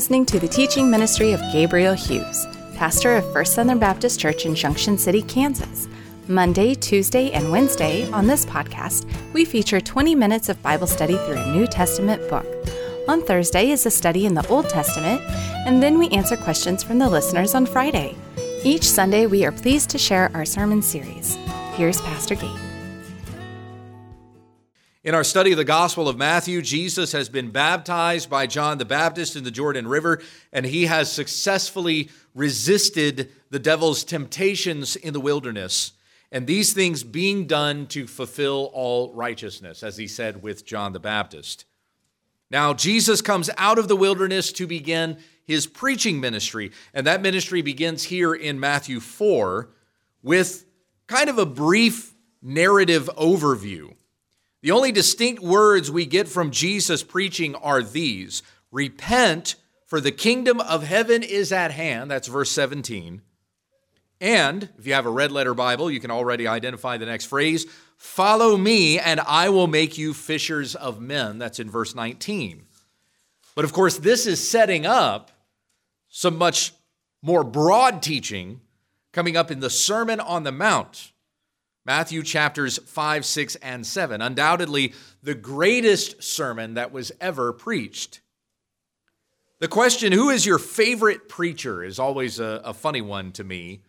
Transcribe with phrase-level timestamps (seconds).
[0.00, 4.54] Listening to the teaching ministry of Gabriel Hughes, pastor of First Southern Baptist Church in
[4.54, 5.88] Junction City, Kansas.
[6.26, 9.04] Monday, Tuesday, and Wednesday on this podcast,
[9.34, 12.46] we feature 20 minutes of Bible study through a New Testament book.
[13.08, 15.20] On Thursday is a study in the Old Testament,
[15.66, 18.16] and then we answer questions from the listeners on Friday.
[18.64, 21.36] Each Sunday, we are pleased to share our sermon series.
[21.74, 22.69] Here's Pastor Gabe.
[25.02, 28.84] In our study of the Gospel of Matthew, Jesus has been baptized by John the
[28.84, 30.20] Baptist in the Jordan River,
[30.52, 35.92] and he has successfully resisted the devil's temptations in the wilderness.
[36.30, 41.00] And these things being done to fulfill all righteousness, as he said with John the
[41.00, 41.64] Baptist.
[42.50, 47.62] Now, Jesus comes out of the wilderness to begin his preaching ministry, and that ministry
[47.62, 49.70] begins here in Matthew 4
[50.22, 50.66] with
[51.06, 52.12] kind of a brief
[52.42, 53.94] narrative overview
[54.62, 60.60] the only distinct words we get from Jesus preaching are these Repent, for the kingdom
[60.60, 62.10] of heaven is at hand.
[62.10, 63.22] That's verse 17.
[64.20, 67.66] And if you have a red letter Bible, you can already identify the next phrase
[67.96, 71.38] Follow me, and I will make you fishers of men.
[71.38, 72.64] That's in verse 19.
[73.54, 75.30] But of course, this is setting up
[76.08, 76.72] some much
[77.20, 78.62] more broad teaching
[79.12, 81.12] coming up in the Sermon on the Mount.
[81.86, 84.20] Matthew chapters 5, 6, and 7.
[84.20, 84.92] Undoubtedly,
[85.22, 88.20] the greatest sermon that was ever preached.
[89.60, 93.82] The question, who is your favorite preacher, is always a, a, funny one to me.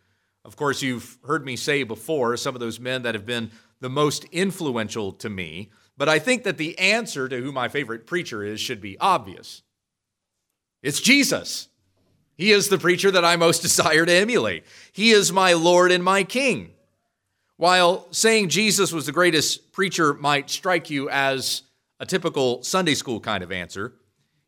[0.43, 3.89] Of course, you've heard me say before some of those men that have been the
[3.89, 8.43] most influential to me, but I think that the answer to who my favorite preacher
[8.43, 9.63] is should be obvious.
[10.83, 11.69] It's Jesus.
[12.35, 14.65] He is the preacher that I most desire to emulate.
[14.91, 16.71] He is my Lord and my King.
[17.61, 21.61] While saying Jesus was the greatest preacher might strike you as
[21.99, 23.93] a typical Sunday school kind of answer,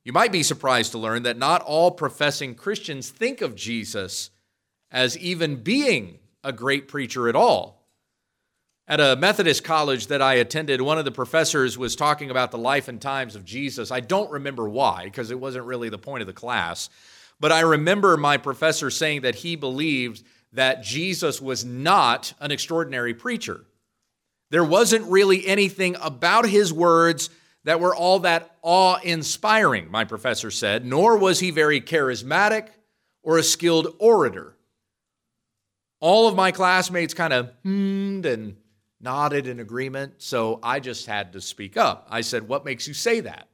[0.03, 4.31] you might be surprised to learn that not all professing Christians think of Jesus
[4.89, 7.85] as even being a great preacher at all.
[8.87, 12.57] At a Methodist college that I attended, one of the professors was talking about the
[12.57, 13.91] life and times of Jesus.
[13.91, 16.89] I don't remember why, because it wasn't really the point of the class.
[17.39, 23.13] But I remember my professor saying that he believed that Jesus was not an extraordinary
[23.13, 23.65] preacher.
[24.51, 27.29] There wasn't really anything about his words
[27.63, 32.67] that were all that awe inspiring, my professor said, nor was he very charismatic
[33.23, 34.55] or a skilled orator.
[35.99, 38.57] All of my classmates kind of hummed and
[38.99, 42.07] nodded in agreement, so I just had to speak up.
[42.11, 43.47] I said, What makes you say that?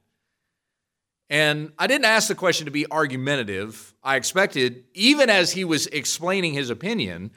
[1.30, 3.94] And I didn't ask the question to be argumentative.
[4.02, 7.30] I expected, even as he was explaining his opinion,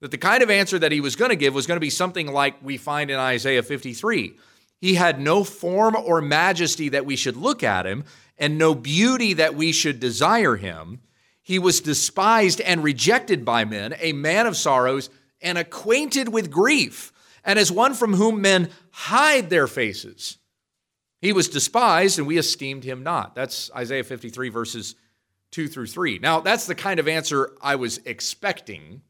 [0.00, 1.88] that the kind of answer that he was going to give was going to be
[1.88, 4.36] something like we find in Isaiah 53.
[4.80, 8.04] He had no form or majesty that we should look at him,
[8.36, 11.00] and no beauty that we should desire him.
[11.40, 15.08] He was despised and rejected by men, a man of sorrows
[15.40, 17.12] and acquainted with grief,
[17.44, 20.38] and as one from whom men hide their faces.
[21.20, 23.34] He was despised and we esteemed him not.
[23.34, 24.94] That's Isaiah 53, verses
[25.52, 26.18] 2 through 3.
[26.18, 29.02] Now, that's the kind of answer I was expecting.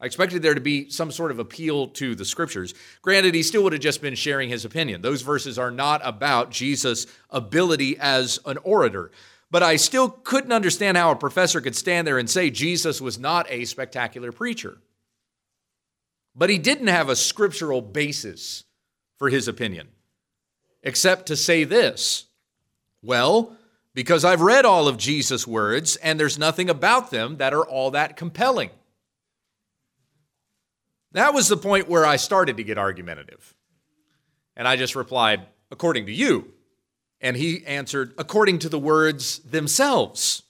[0.00, 2.74] I expected there to be some sort of appeal to the scriptures.
[3.02, 5.02] Granted, he still would have just been sharing his opinion.
[5.02, 9.10] Those verses are not about Jesus' ability as an orator.
[9.50, 13.18] But I still couldn't understand how a professor could stand there and say Jesus was
[13.18, 14.78] not a spectacular preacher.
[16.36, 18.64] But he didn't have a scriptural basis
[19.18, 19.88] for his opinion
[20.82, 22.26] except to say this
[23.02, 23.56] Well,
[23.94, 27.90] because I've read all of Jesus' words and there's nothing about them that are all
[27.92, 28.70] that compelling.
[31.12, 33.54] That was the point where I started to get argumentative.
[34.56, 36.52] And I just replied, according to you.
[37.20, 40.42] And he answered, according to the words themselves.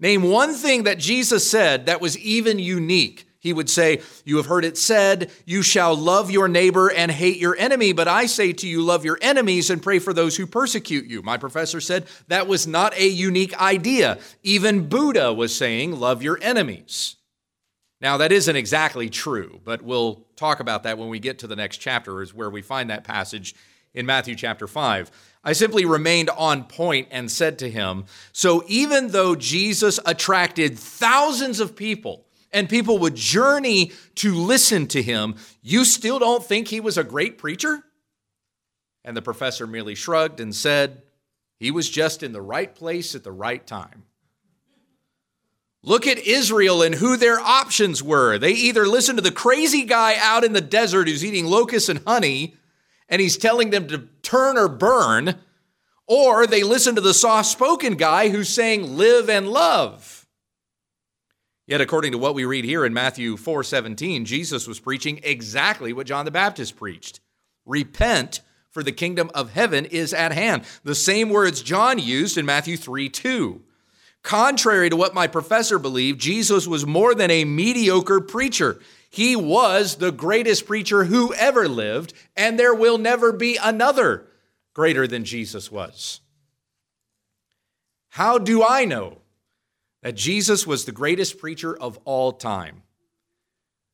[0.00, 4.46] Name one thing that Jesus said that was even unique he would say, You have
[4.46, 7.92] heard it said, You shall love your neighbor and hate your enemy.
[7.92, 11.22] But I say to you, love your enemies and pray for those who persecute you.
[11.22, 14.18] My professor said that was not a unique idea.
[14.42, 17.16] Even Buddha was saying, Love your enemies.
[18.02, 21.56] Now, that isn't exactly true, but we'll talk about that when we get to the
[21.56, 23.54] next chapter, is where we find that passage
[23.92, 25.10] in Matthew chapter 5.
[25.44, 31.60] I simply remained on point and said to him, So even though Jesus attracted thousands
[31.60, 36.80] of people, and people would journey to listen to him, you still don't think he
[36.80, 37.84] was a great preacher?
[39.04, 41.02] And the professor merely shrugged and said,
[41.56, 44.04] He was just in the right place at the right time.
[45.82, 48.36] Look at Israel and who their options were.
[48.36, 52.02] They either listen to the crazy guy out in the desert who's eating locusts and
[52.06, 52.54] honey,
[53.08, 55.36] and he's telling them to turn or burn,
[56.06, 60.19] or they listen to the soft spoken guy who's saying, live and love.
[61.70, 65.92] Yet, according to what we read here in Matthew 4 17, Jesus was preaching exactly
[65.92, 67.20] what John the Baptist preached
[67.64, 68.40] repent,
[68.72, 70.64] for the kingdom of heaven is at hand.
[70.82, 73.62] The same words John used in Matthew 3 2.
[74.24, 78.80] Contrary to what my professor believed, Jesus was more than a mediocre preacher.
[79.08, 84.26] He was the greatest preacher who ever lived, and there will never be another
[84.74, 86.20] greater than Jesus was.
[88.08, 89.19] How do I know
[90.02, 92.82] that Jesus was the greatest preacher of all time?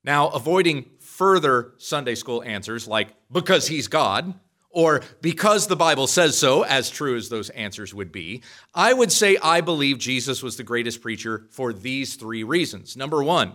[0.05, 4.35] Now, avoiding further Sunday school answers like because he's God
[4.71, 8.43] or because the Bible says so, as true as those answers would be,
[8.75, 12.97] I would say I believe Jesus was the greatest preacher for these three reasons.
[12.97, 13.55] Number one,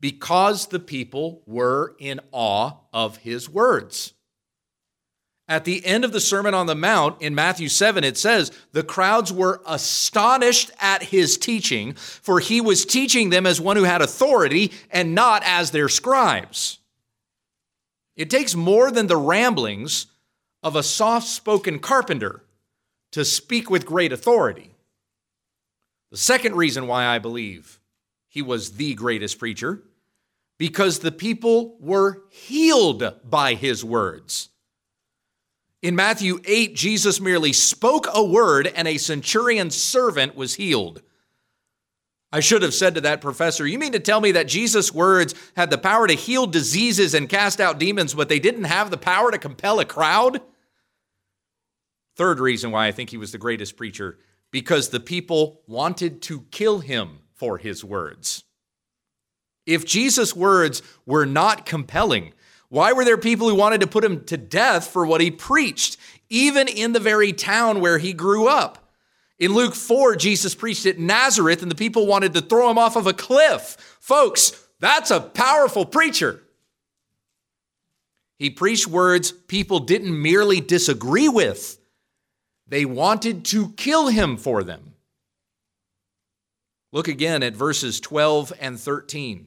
[0.00, 4.14] because the people were in awe of his words.
[5.46, 8.82] At the end of the Sermon on the Mount in Matthew 7, it says, The
[8.82, 14.00] crowds were astonished at his teaching, for he was teaching them as one who had
[14.00, 16.78] authority and not as their scribes.
[18.16, 20.06] It takes more than the ramblings
[20.62, 22.42] of a soft spoken carpenter
[23.12, 24.74] to speak with great authority.
[26.10, 27.80] The second reason why I believe
[28.28, 29.82] he was the greatest preacher,
[30.58, 34.48] because the people were healed by his words.
[35.84, 41.02] In Matthew 8, Jesus merely spoke a word and a centurion's servant was healed.
[42.32, 45.34] I should have said to that professor, You mean to tell me that Jesus' words
[45.54, 48.96] had the power to heal diseases and cast out demons, but they didn't have the
[48.96, 50.40] power to compel a crowd?
[52.16, 54.18] Third reason why I think he was the greatest preacher
[54.50, 58.44] because the people wanted to kill him for his words.
[59.66, 62.32] If Jesus' words were not compelling,
[62.74, 65.96] why were there people who wanted to put him to death for what he preached,
[66.28, 68.90] even in the very town where he grew up?
[69.38, 72.96] In Luke 4, Jesus preached at Nazareth and the people wanted to throw him off
[72.96, 73.76] of a cliff.
[74.00, 76.42] Folks, that's a powerful preacher.
[78.40, 81.78] He preached words people didn't merely disagree with,
[82.66, 84.94] they wanted to kill him for them.
[86.90, 89.46] Look again at verses 12 and 13.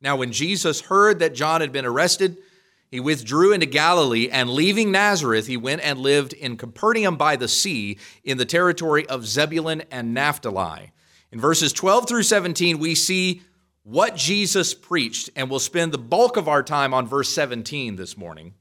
[0.00, 2.38] Now, when Jesus heard that John had been arrested,
[2.90, 7.48] he withdrew into Galilee, and leaving Nazareth, he went and lived in Capernaum by the
[7.48, 10.92] sea in the territory of Zebulun and Naphtali.
[11.30, 13.42] In verses 12 through 17, we see
[13.82, 18.16] what Jesus preached, and we'll spend the bulk of our time on verse 17 this
[18.16, 18.54] morning.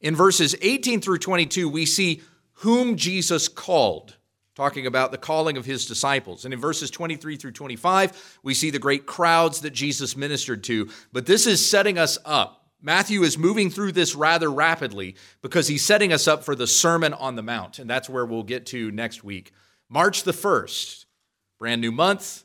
[0.00, 2.22] In verses 18 through 22, we see
[2.54, 4.16] whom Jesus called,
[4.54, 6.44] talking about the calling of his disciples.
[6.44, 10.90] And in verses 23 through 25, we see the great crowds that Jesus ministered to.
[11.12, 12.66] But this is setting us up.
[12.80, 17.14] Matthew is moving through this rather rapidly because he's setting us up for the Sermon
[17.14, 17.78] on the Mount.
[17.78, 19.52] And that's where we'll get to next week.
[19.88, 21.04] March the 1st,
[21.58, 22.44] brand new month,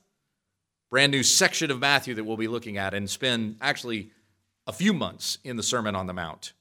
[0.90, 4.12] brand new section of Matthew that we'll be looking at and spend actually
[4.68, 6.54] a few months in the Sermon on the Mount.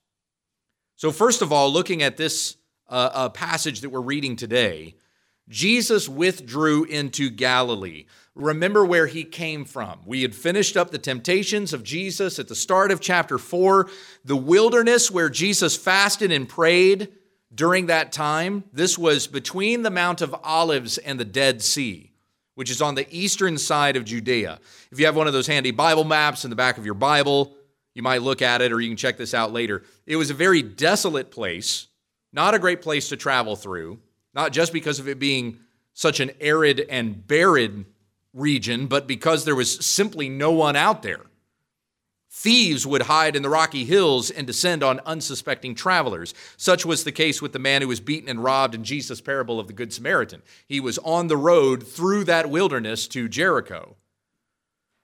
[0.95, 2.57] So, first of all, looking at this
[2.89, 4.95] uh, uh, passage that we're reading today,
[5.49, 8.07] Jesus withdrew into Galilee.
[8.35, 10.01] Remember where he came from.
[10.05, 13.89] We had finished up the temptations of Jesus at the start of chapter 4,
[14.25, 17.13] the wilderness where Jesus fasted and prayed
[17.55, 18.65] during that time.
[18.73, 22.13] This was between the Mount of Olives and the Dead Sea,
[22.57, 24.59] which is on the eastern side of Judea.
[24.91, 27.57] If you have one of those handy Bible maps in the back of your Bible,
[27.95, 29.85] you might look at it or you can check this out later.
[30.07, 31.87] It was a very desolate place
[32.37, 33.99] not a great place to travel through,
[34.37, 35.59] not just because of it being
[35.95, 37.87] such an arid and barren
[38.35, 41.23] region, but because there was simply no one out there.
[42.31, 46.35] Thieves would hide in the rocky hills and descend on unsuspecting travelers.
[46.59, 49.59] Such was the case with the man who was beaten and robbed in Jesus' parable
[49.59, 50.43] of the Good Samaritan.
[50.69, 53.97] He was on the road through that wilderness to Jericho.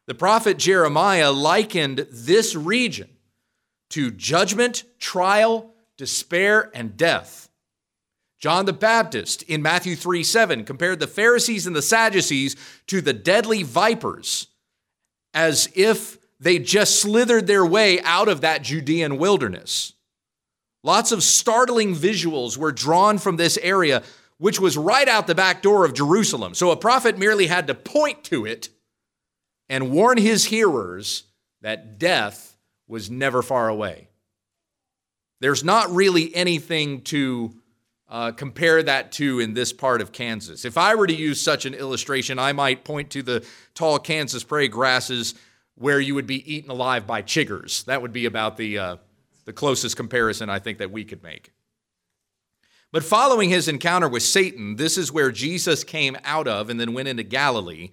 [0.06, 3.08] The prophet Jeremiah likened this region
[3.90, 7.48] to judgment, trial, despair, and death.
[8.42, 12.56] John the Baptist in Matthew 3 7 compared the Pharisees and the Sadducees
[12.88, 14.48] to the deadly vipers
[15.32, 19.92] as if they just slithered their way out of that Judean wilderness.
[20.82, 24.02] Lots of startling visuals were drawn from this area,
[24.38, 26.54] which was right out the back door of Jerusalem.
[26.54, 28.70] So a prophet merely had to point to it
[29.68, 31.22] and warn his hearers
[31.60, 32.56] that death
[32.88, 34.08] was never far away.
[35.40, 37.54] There's not really anything to
[38.12, 40.66] uh, compare that to in this part of Kansas.
[40.66, 43.42] If I were to use such an illustration, I might point to the
[43.74, 45.34] tall Kansas prairie grasses
[45.76, 47.86] where you would be eaten alive by chiggers.
[47.86, 48.96] That would be about the, uh,
[49.46, 51.52] the closest comparison I think that we could make.
[52.92, 56.92] But following his encounter with Satan, this is where Jesus came out of and then
[56.92, 57.92] went into Galilee,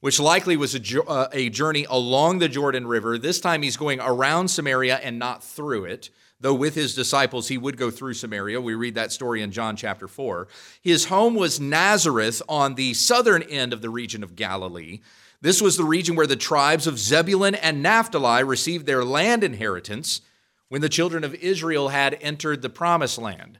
[0.00, 3.18] which likely was a, uh, a journey along the Jordan River.
[3.18, 6.10] This time he's going around Samaria and not through it,
[6.40, 8.60] though with his disciples he would go through Samaria.
[8.60, 10.48] We read that story in John chapter 4.
[10.80, 15.00] His home was Nazareth on the southern end of the region of Galilee.
[15.42, 20.22] This was the region where the tribes of Zebulun and Naphtali received their land inheritance
[20.68, 23.58] when the children of Israel had entered the promised land.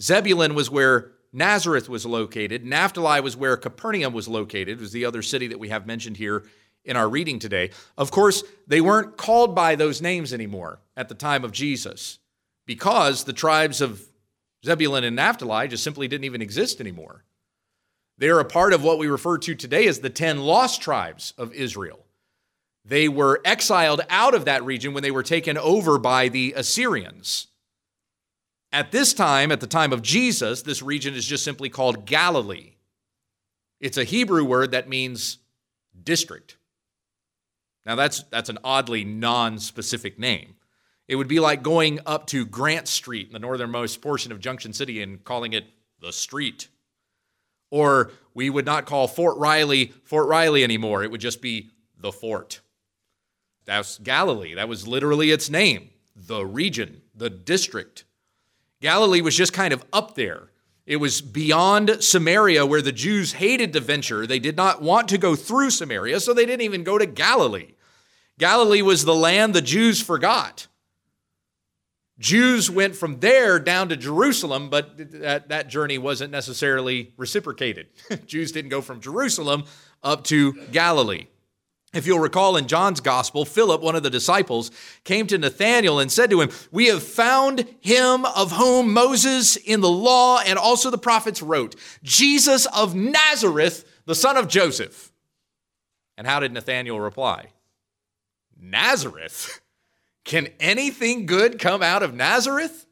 [0.00, 2.64] Zebulun was where Nazareth was located.
[2.64, 6.16] Naphtali was where Capernaum was located, it was the other city that we have mentioned
[6.16, 6.44] here
[6.86, 7.70] in our reading today.
[7.98, 12.18] Of course, they weren't called by those names anymore at the time of Jesus
[12.66, 14.02] because the tribes of
[14.64, 17.24] Zebulun and Naphtali just simply didn't even exist anymore.
[18.18, 21.52] They're a part of what we refer to today as the 10 lost tribes of
[21.52, 22.06] Israel.
[22.84, 27.48] They were exiled out of that region when they were taken over by the Assyrians.
[28.72, 32.74] At this time, at the time of Jesus, this region is just simply called Galilee.
[33.80, 35.38] It's a Hebrew word that means
[36.02, 36.56] district.
[37.86, 40.56] Now, that's, that's an oddly non specific name.
[41.08, 44.72] It would be like going up to Grant Street in the northernmost portion of Junction
[44.72, 45.66] City and calling it
[46.00, 46.68] the street.
[47.70, 51.04] Or we would not call Fort Riley Fort Riley anymore.
[51.04, 52.60] It would just be the fort.
[53.64, 54.54] That's Galilee.
[54.54, 58.04] That was literally its name, the region, the district.
[58.80, 60.50] Galilee was just kind of up there.
[60.86, 64.26] It was beyond Samaria where the Jews hated to venture.
[64.26, 67.72] They did not want to go through Samaria, so they didn't even go to Galilee.
[68.38, 70.66] Galilee was the land the Jews forgot.
[72.18, 77.88] Jews went from there down to Jerusalem, but that, that journey wasn't necessarily reciprocated.
[78.26, 79.64] Jews didn't go from Jerusalem
[80.02, 81.26] up to Galilee.
[81.92, 84.70] If you'll recall in John's gospel, Philip, one of the disciples,
[85.04, 89.80] came to Nathanael and said to him, We have found him of whom Moses in
[89.80, 95.12] the law and also the prophets wrote, Jesus of Nazareth, the son of Joseph.
[96.18, 97.48] And how did Nathanael reply?
[98.60, 99.60] Nazareth?
[100.24, 102.86] Can anything good come out of Nazareth?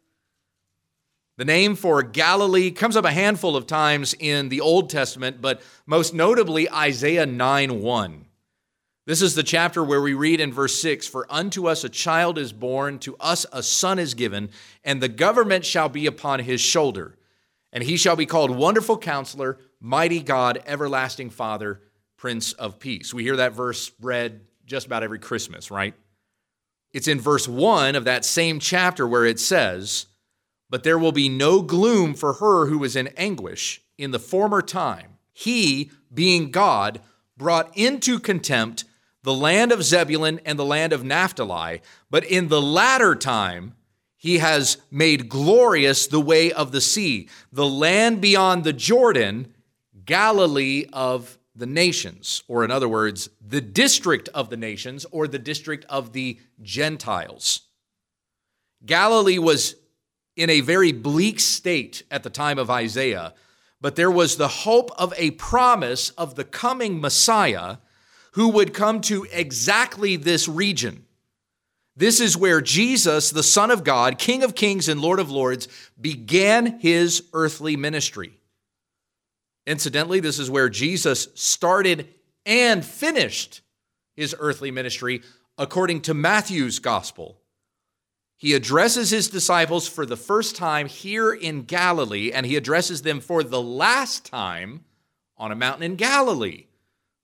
[1.37, 5.62] The name for Galilee comes up a handful of times in the Old Testament, but
[5.85, 8.25] most notably Isaiah 9 1.
[9.06, 12.38] This is the chapter where we read in verse 6 For unto us a child
[12.38, 14.50] is born, to us a son is given,
[14.85, 17.16] and the government shall be upon his shoulder.
[17.73, 21.80] And he shall be called Wonderful Counselor, Mighty God, Everlasting Father,
[22.16, 23.12] Prince of Peace.
[23.12, 25.94] We hear that verse read just about every Christmas, right?
[26.92, 30.06] It's in verse 1 of that same chapter where it says,
[30.71, 34.62] But there will be no gloom for her who was in anguish in the former
[34.62, 35.18] time.
[35.33, 37.00] He, being God,
[37.37, 38.85] brought into contempt
[39.25, 41.80] the land of Zebulun and the land of Naphtali,
[42.11, 43.75] but in the latter time,
[44.16, 49.52] he has made glorious the way of the sea, the land beyond the Jordan,
[50.04, 55.38] Galilee of the nations, or in other words, the district of the nations, or the
[55.38, 57.62] district of the Gentiles.
[58.84, 59.76] Galilee was
[60.37, 63.34] in a very bleak state at the time of Isaiah,
[63.80, 67.76] but there was the hope of a promise of the coming Messiah
[68.32, 71.04] who would come to exactly this region.
[71.96, 75.68] This is where Jesus, the Son of God, King of Kings and Lord of Lords,
[76.00, 78.40] began his earthly ministry.
[79.66, 82.09] Incidentally, this is where Jesus started
[82.44, 83.62] and finished
[84.14, 85.23] his earthly ministry
[85.56, 87.40] according to Matthew's gospel.
[88.37, 93.21] He addresses his disciples for the first time here in Galilee, and he addresses them
[93.21, 94.85] for the last time
[95.37, 96.66] on a mountain in Galilee.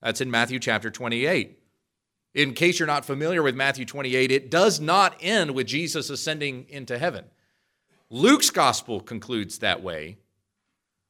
[0.00, 1.58] That's in Matthew chapter 28.
[2.32, 6.66] In case you're not familiar with Matthew 28, it does not end with Jesus ascending
[6.68, 7.24] into heaven.
[8.08, 10.16] Luke's gospel concludes that way,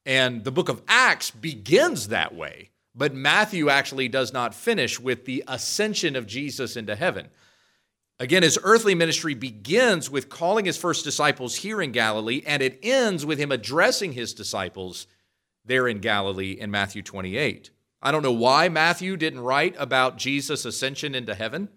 [0.06, 5.24] and the book of Acts begins that way, but Matthew actually does not finish with
[5.24, 7.28] the ascension of Jesus into heaven.
[8.18, 12.78] Again, his earthly ministry begins with calling his first disciples here in Galilee, and it
[12.82, 15.06] ends with him addressing his disciples
[15.64, 17.70] there in Galilee in Matthew 28.
[18.02, 21.68] I don't know why Matthew didn't write about Jesus' ascension into heaven.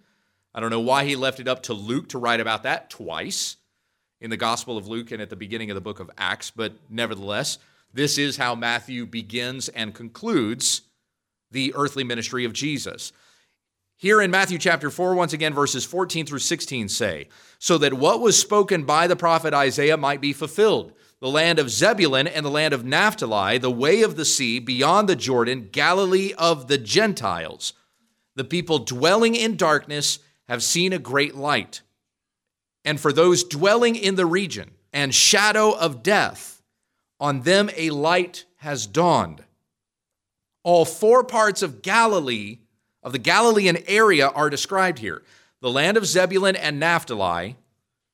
[0.53, 3.57] I don't know why he left it up to Luke to write about that twice
[4.21, 6.73] in the Gospel of Luke and at the beginning of the book of Acts, but
[6.89, 7.57] nevertheless,
[7.93, 10.81] this is how Matthew begins and concludes
[11.51, 13.11] the earthly ministry of Jesus.
[13.97, 18.19] Here in Matthew chapter 4, once again, verses 14 through 16 say, So that what
[18.19, 22.49] was spoken by the prophet Isaiah might be fulfilled the land of Zebulun and the
[22.49, 27.71] land of Naphtali, the way of the sea, beyond the Jordan, Galilee of the Gentiles.
[28.35, 30.19] The people dwelling in darkness
[30.49, 31.81] have seen a great light.
[32.83, 36.52] And for those dwelling in the region and shadow of death,
[37.19, 39.43] On them a light has dawned.
[40.63, 42.59] All four parts of Galilee,
[43.01, 45.21] of the Galilean area, are described here
[45.61, 47.55] the land of Zebulun and Naphtali,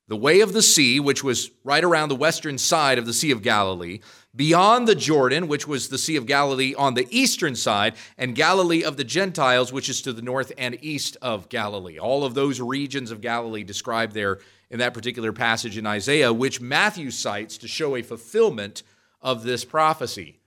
[0.07, 3.31] the way of the sea, which was right around the western side of the Sea
[3.31, 3.99] of Galilee,
[4.35, 8.83] beyond the Jordan, which was the Sea of Galilee on the eastern side, and Galilee
[8.83, 11.97] of the Gentiles, which is to the north and east of Galilee.
[11.99, 14.39] All of those regions of Galilee described there
[14.69, 18.83] in that particular passage in Isaiah, which Matthew cites to show a fulfillment
[19.21, 20.39] of this prophecy.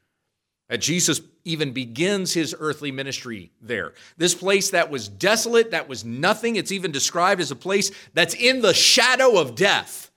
[0.68, 3.94] That Jesus even begins his earthly ministry there.
[4.16, 8.34] This place that was desolate, that was nothing, it's even described as a place that's
[8.34, 10.10] in the shadow of death.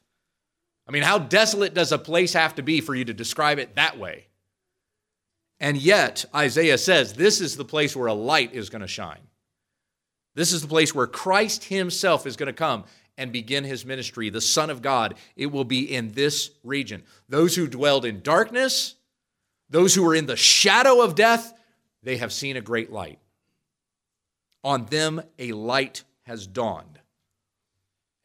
[0.88, 3.76] I mean, how desolate does a place have to be for you to describe it
[3.76, 4.28] that way?
[5.60, 9.28] And yet, Isaiah says this is the place where a light is going to shine.
[10.36, 12.84] This is the place where Christ himself is going to come
[13.18, 15.16] and begin his ministry, the Son of God.
[15.36, 17.04] It will be in this region.
[17.30, 18.96] Those who dwelled in darkness,
[19.70, 21.54] those who were in the shadow of death,
[22.04, 23.20] they have seen a great light.
[24.64, 27.00] On them a light has dawned.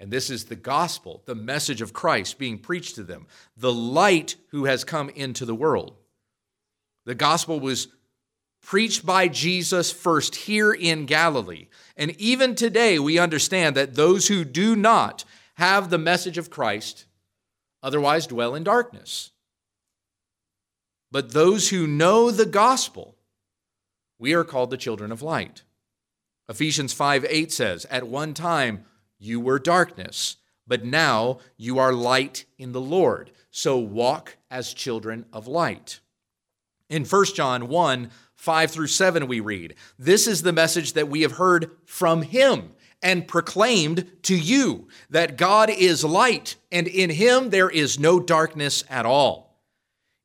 [0.01, 4.37] And this is the gospel, the message of Christ being preached to them, the light
[4.49, 5.95] who has come into the world.
[7.05, 7.89] The gospel was
[8.63, 11.69] preached by Jesus first here in Galilee.
[11.97, 15.25] And even today, we understand that those who do not
[15.55, 17.07] have the message of Christ
[17.83, 19.31] otherwise dwell in darkness.
[21.11, 23.17] But those who know the gospel,
[24.19, 25.63] we are called the children of light.
[26.49, 28.85] Ephesians 5 8 says, At one time,
[29.19, 30.37] you were darkness,
[30.67, 33.31] but now you are light in the Lord.
[33.51, 36.01] So walk as children of light.
[36.89, 41.21] In 1 John 1 5 through 7, we read, This is the message that we
[41.21, 42.71] have heard from him
[43.03, 48.83] and proclaimed to you that God is light, and in him there is no darkness
[48.89, 49.61] at all.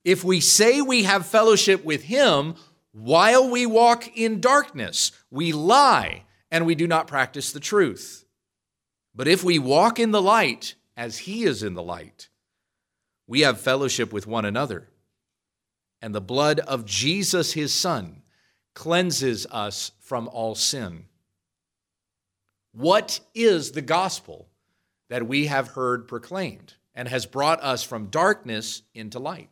[0.05, 2.55] If we say we have fellowship with him
[2.93, 8.23] while we walk in darkness, we lie and we do not practice the truth.
[9.13, 12.29] But if we walk in the light as he is in the light,
[13.27, 14.87] we have fellowship with one another.
[16.01, 18.21] And the blood of Jesus, his son,
[18.73, 21.05] cleanses us from all sin.
[22.73, 24.49] What is the gospel
[25.09, 29.49] that we have heard proclaimed and has brought us from darkness into light?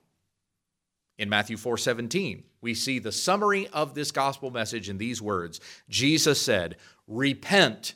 [1.18, 5.60] In Matthew 4:17, we see the summary of this gospel message in these words.
[5.88, 6.78] Jesus said,
[7.08, 7.94] "Repent,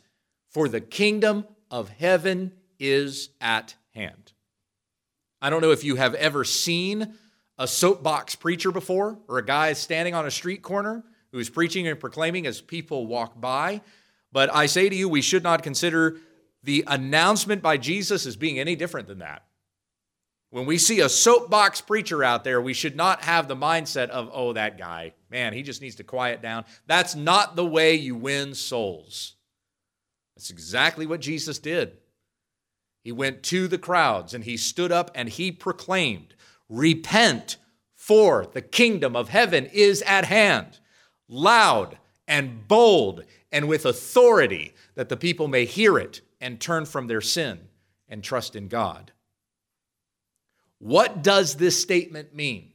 [0.49, 4.33] for the kingdom of heaven is at hand.
[5.41, 7.17] I don't know if you have ever seen
[7.57, 11.99] a soapbox preacher before or a guy standing on a street corner who's preaching and
[11.99, 13.81] proclaiming as people walk by.
[14.31, 16.17] But I say to you, we should not consider
[16.63, 19.43] the announcement by Jesus as being any different than that.
[20.49, 24.29] When we see a soapbox preacher out there, we should not have the mindset of,
[24.31, 26.65] oh, that guy, man, he just needs to quiet down.
[26.85, 29.35] That's not the way you win souls.
[30.35, 31.97] That's exactly what Jesus did.
[33.03, 36.35] He went to the crowds and he stood up and he proclaimed,
[36.69, 37.57] Repent,
[37.95, 40.79] for the kingdom of heaven is at hand.
[41.27, 47.07] Loud and bold and with authority, that the people may hear it and turn from
[47.07, 47.59] their sin
[48.09, 49.11] and trust in God.
[50.79, 52.71] What does this statement mean?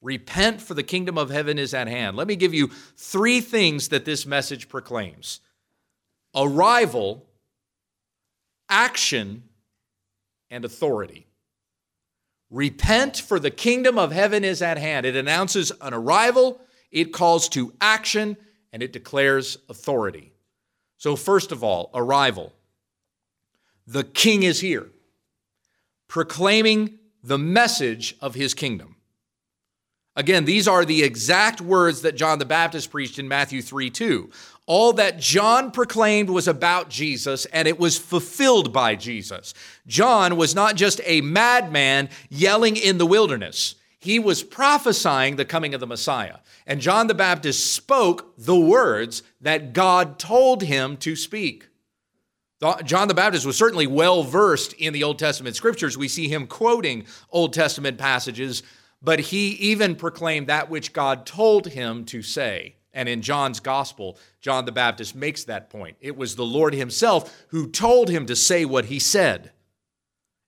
[0.00, 2.16] Repent, for the kingdom of heaven is at hand.
[2.16, 5.40] Let me give you three things that this message proclaims
[6.36, 7.26] arrival,
[8.68, 9.44] action,
[10.50, 11.23] and authority.
[12.54, 15.04] Repent, for the kingdom of heaven is at hand.
[15.04, 16.60] It announces an arrival,
[16.92, 18.36] it calls to action,
[18.72, 20.32] and it declares authority.
[20.96, 22.52] So, first of all, arrival.
[23.88, 24.86] The king is here,
[26.06, 28.93] proclaiming the message of his kingdom.
[30.16, 34.30] Again, these are the exact words that John the Baptist preached in Matthew 3 2.
[34.66, 39.52] All that John proclaimed was about Jesus, and it was fulfilled by Jesus.
[39.86, 45.74] John was not just a madman yelling in the wilderness, he was prophesying the coming
[45.74, 46.36] of the Messiah.
[46.66, 51.68] And John the Baptist spoke the words that God told him to speak.
[52.84, 55.98] John the Baptist was certainly well versed in the Old Testament scriptures.
[55.98, 58.62] We see him quoting Old Testament passages,
[59.04, 62.76] but he even proclaimed that which God told him to say.
[62.94, 65.96] And in John's gospel, John the Baptist makes that point.
[66.00, 69.50] It was the Lord himself who told him to say what he said.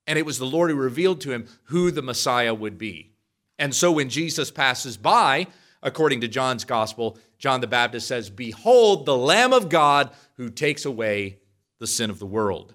[0.06, 3.10] And it was the Lord who revealed to him who the Messiah would be.
[3.58, 5.48] And so when Jesus passes by,
[5.82, 10.84] according to John's gospel, John the Baptist says, Behold, the Lamb of God who takes
[10.84, 11.40] away
[11.80, 12.74] the sin of the world.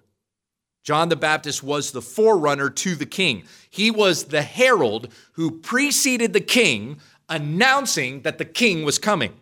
[0.84, 3.44] John the Baptist was the forerunner to the king.
[3.70, 9.34] He was the herald who preceded the king, announcing that the king was coming.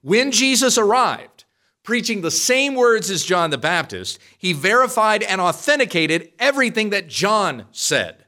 [0.00, 1.44] When Jesus arrived,
[1.84, 7.66] preaching the same words as John the Baptist, he verified and authenticated everything that John
[7.70, 8.24] said.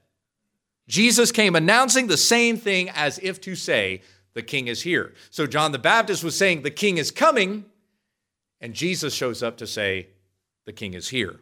[0.86, 4.02] Jesus came announcing the same thing as if to say,
[4.34, 5.14] The king is here.
[5.30, 7.64] So John the Baptist was saying, The king is coming,
[8.60, 10.08] and Jesus shows up to say,
[10.64, 11.40] The king is here.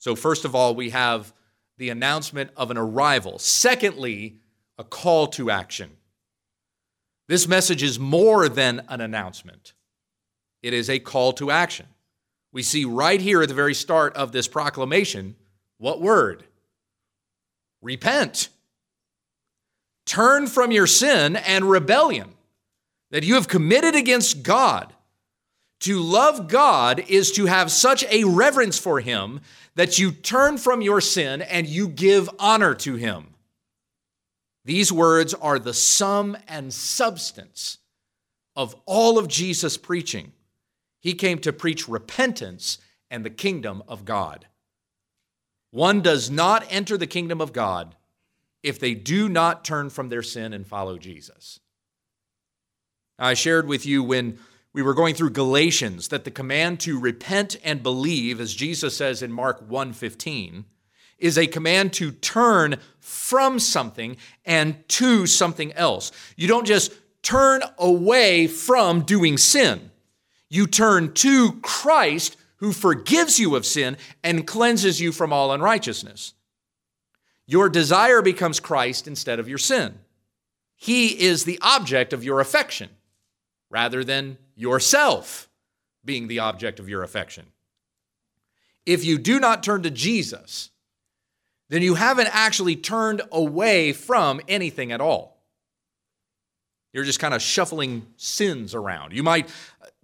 [0.00, 1.32] So, first of all, we have
[1.78, 3.38] the announcement of an arrival.
[3.38, 4.38] Secondly,
[4.78, 5.90] a call to action.
[7.28, 9.74] This message is more than an announcement,
[10.62, 11.86] it is a call to action.
[12.52, 15.36] We see right here at the very start of this proclamation
[15.78, 16.44] what word?
[17.80, 18.48] Repent.
[20.04, 22.34] Turn from your sin and rebellion
[23.10, 24.92] that you have committed against God.
[25.80, 29.40] To love God is to have such a reverence for Him
[29.80, 33.28] that you turn from your sin and you give honor to him.
[34.64, 37.78] These words are the sum and substance
[38.54, 40.32] of all of Jesus' preaching.
[41.00, 42.78] He came to preach repentance
[43.10, 44.46] and the kingdom of God.
[45.70, 47.96] One does not enter the kingdom of God
[48.62, 51.58] if they do not turn from their sin and follow Jesus.
[53.18, 54.38] I shared with you when
[54.72, 59.22] we were going through Galatians that the command to repent and believe as Jesus says
[59.22, 60.64] in Mark 1:15
[61.18, 66.12] is a command to turn from something and to something else.
[66.36, 69.90] You don't just turn away from doing sin.
[70.48, 76.34] You turn to Christ who forgives you of sin and cleanses you from all unrighteousness.
[77.46, 79.98] Your desire becomes Christ instead of your sin.
[80.76, 82.90] He is the object of your affection
[83.70, 85.48] rather than yourself
[86.04, 87.46] being the object of your affection.
[88.86, 90.70] If you do not turn to Jesus,
[91.68, 95.38] then you haven't actually turned away from anything at all.
[96.92, 99.12] You're just kind of shuffling sins around.
[99.12, 99.48] You might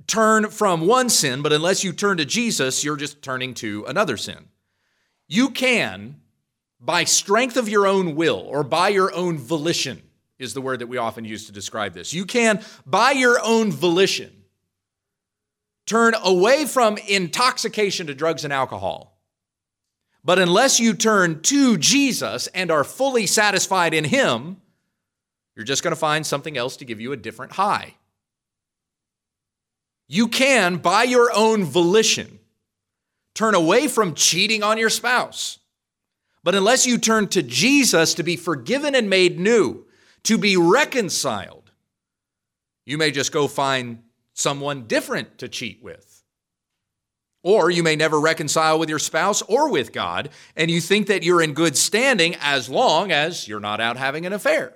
[0.06, 4.16] turn from one sin, but unless you turn to Jesus, you're just turning to another
[4.16, 4.46] sin.
[5.26, 6.20] You can,
[6.80, 10.02] by strength of your own will or by your own volition,
[10.38, 12.14] is the word that we often use to describe this.
[12.14, 14.44] You can, by your own volition,
[15.86, 19.16] turn away from intoxication to drugs and alcohol.
[20.24, 24.56] But unless you turn to Jesus and are fully satisfied in Him,
[25.54, 27.94] you're just going to find something else to give you a different high.
[30.08, 32.40] You can, by your own volition,
[33.34, 35.58] turn away from cheating on your spouse.
[36.42, 39.86] But unless you turn to Jesus to be forgiven and made new,
[40.24, 41.70] to be reconciled,
[42.84, 44.02] you may just go find
[44.36, 46.22] someone different to cheat with.
[47.42, 51.22] Or you may never reconcile with your spouse or with God, and you think that
[51.22, 54.74] you're in good standing as long as you're not out having an affair.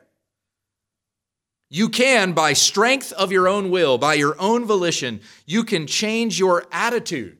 [1.68, 6.38] You can, by strength of your own will, by your own volition, you can change
[6.38, 7.38] your attitude,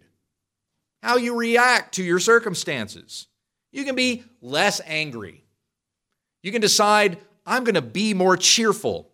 [1.03, 3.27] how you react to your circumstances.
[3.73, 5.45] You can be less angry.
[6.43, 9.11] You can decide, I'm going to be more cheerful.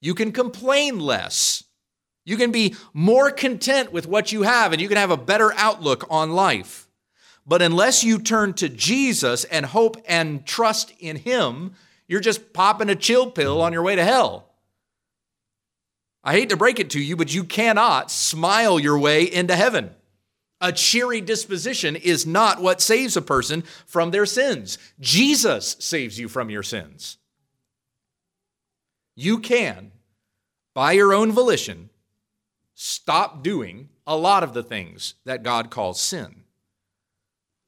[0.00, 1.64] You can complain less.
[2.28, 5.50] You can be more content with what you have and you can have a better
[5.56, 6.86] outlook on life.
[7.46, 11.72] But unless you turn to Jesus and hope and trust in Him,
[12.06, 14.50] you're just popping a chill pill on your way to hell.
[16.22, 19.88] I hate to break it to you, but you cannot smile your way into heaven.
[20.60, 24.76] A cheery disposition is not what saves a person from their sins.
[25.00, 27.16] Jesus saves you from your sins.
[29.16, 29.92] You can,
[30.74, 31.88] by your own volition,
[32.80, 36.44] stop doing a lot of the things that God calls sin.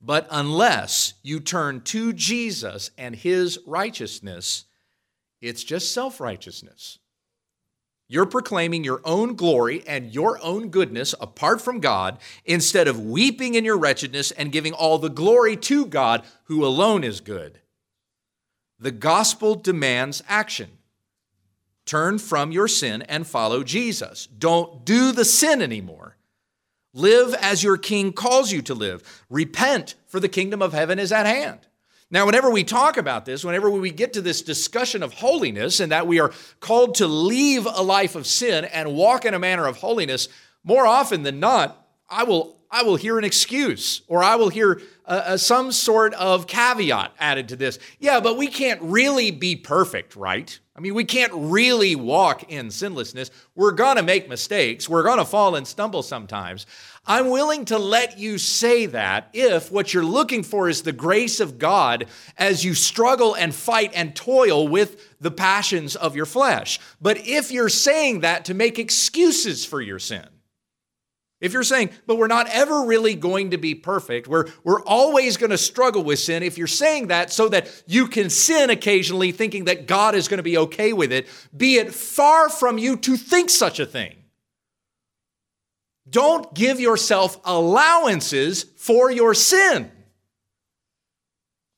[0.00, 4.66] But unless you turn to Jesus and his righteousness,
[5.42, 7.00] it's just self righteousness.
[8.06, 13.56] You're proclaiming your own glory and your own goodness apart from God instead of weeping
[13.56, 17.60] in your wretchedness and giving all the glory to God who alone is good.
[18.78, 20.70] The gospel demands action.
[21.90, 24.28] Turn from your sin and follow Jesus.
[24.38, 26.16] Don't do the sin anymore.
[26.94, 29.24] Live as your king calls you to live.
[29.28, 31.58] Repent, for the kingdom of heaven is at hand.
[32.08, 35.90] Now, whenever we talk about this, whenever we get to this discussion of holiness and
[35.90, 39.66] that we are called to leave a life of sin and walk in a manner
[39.66, 40.28] of holiness,
[40.62, 44.80] more often than not, I will I will hear an excuse or I will hear
[45.04, 47.80] uh, uh, some sort of caveat added to this.
[47.98, 50.56] Yeah, but we can't really be perfect, right?
[50.76, 53.30] I mean, we can't really walk in sinlessness.
[53.56, 54.88] We're going to make mistakes.
[54.88, 56.64] We're going to fall and stumble sometimes.
[57.04, 61.40] I'm willing to let you say that if what you're looking for is the grace
[61.40, 62.06] of God
[62.38, 66.78] as you struggle and fight and toil with the passions of your flesh.
[67.00, 70.28] But if you're saying that to make excuses for your sin,
[71.40, 75.38] if you're saying, but we're not ever really going to be perfect, we're, we're always
[75.38, 79.32] going to struggle with sin, if you're saying that so that you can sin occasionally
[79.32, 81.26] thinking that God is going to be okay with it,
[81.56, 84.16] be it far from you to think such a thing.
[86.08, 89.90] Don't give yourself allowances for your sin.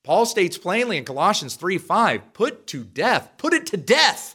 [0.05, 4.35] Paul states plainly in Colossians 3 5, put to death, put it to death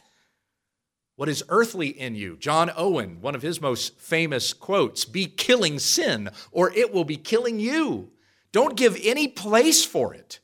[1.18, 2.36] what is earthly in you.
[2.36, 7.16] John Owen, one of his most famous quotes be killing sin, or it will be
[7.16, 8.12] killing you.
[8.52, 10.38] Don't give any place for it.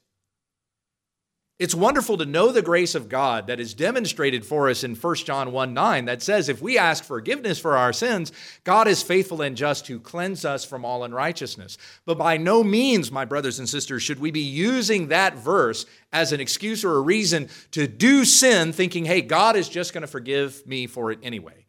[1.61, 5.15] It's wonderful to know the grace of God that is demonstrated for us in 1
[5.19, 8.33] John 1 9 that says, if we ask forgiveness for our sins,
[8.65, 11.79] God is faithful and just to cleanse us from all unrighteousness.
[12.07, 16.33] But by no means, my brothers and sisters, should we be using that verse as
[16.33, 20.09] an excuse or a reason to do sin, thinking, hey, God is just going to
[20.09, 21.67] forgive me for it anyway.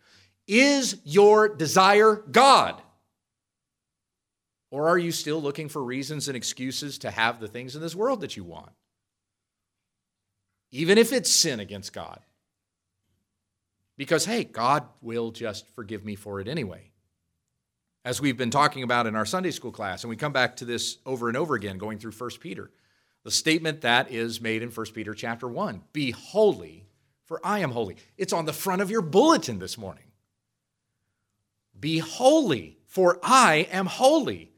[0.48, 2.82] Is your desire God?
[4.72, 7.96] Or are you still looking for reasons and excuses to have the things in this
[7.96, 8.72] world that you want?
[10.72, 12.20] Even if it's sin against God.
[13.98, 16.92] Because, hey, God will just forgive me for it anyway.
[18.04, 20.66] As we've been talking about in our Sunday school class, and we come back to
[20.66, 22.72] this over and over again going through 1 Peter,
[23.24, 26.86] the statement that is made in 1 Peter chapter 1 Be holy,
[27.26, 27.96] for I am holy.
[28.18, 30.04] It's on the front of your bulletin this morning.
[31.78, 34.52] Be holy, for I am holy.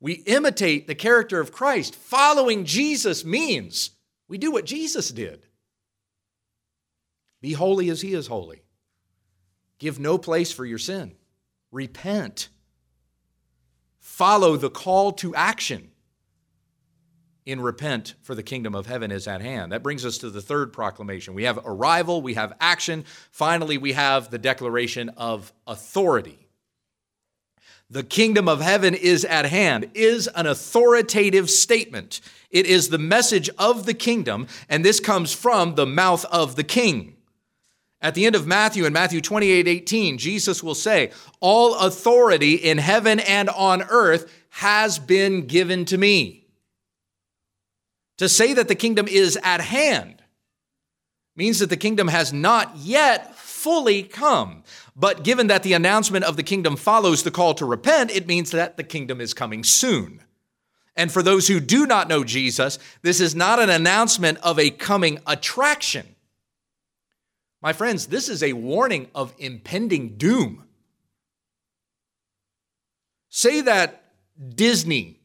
[0.00, 1.96] We imitate the character of Christ.
[1.96, 3.90] Following Jesus means
[4.28, 5.42] we do what Jesus did
[7.40, 8.62] be holy as he is holy.
[9.78, 11.14] Give no place for your sin.
[11.70, 12.48] Repent.
[14.00, 15.90] Follow the call to action
[17.46, 19.72] in repent, for the kingdom of heaven is at hand.
[19.72, 21.32] That brings us to the third proclamation.
[21.32, 23.06] We have arrival, we have action.
[23.30, 26.48] Finally, we have the declaration of authority.
[27.88, 32.20] The kingdom of heaven is at hand is an authoritative statement.
[32.50, 36.64] It is the message of the kingdom, and this comes from the mouth of the
[36.64, 37.16] king.
[38.00, 42.78] At the end of Matthew, in Matthew 28 18, Jesus will say, All authority in
[42.78, 46.46] heaven and on earth has been given to me.
[48.18, 50.22] To say that the kingdom is at hand
[51.36, 54.64] means that the kingdom has not yet fully come.
[54.96, 58.50] But given that the announcement of the kingdom follows the call to repent, it means
[58.50, 60.20] that the kingdom is coming soon.
[60.98, 64.68] And for those who do not know Jesus, this is not an announcement of a
[64.68, 66.16] coming attraction.
[67.62, 70.64] My friends, this is a warning of impending doom.
[73.28, 74.06] Say that
[74.56, 75.20] Disney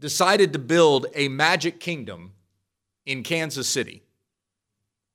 [0.00, 2.32] decided to build a magic kingdom
[3.06, 4.02] in Kansas City,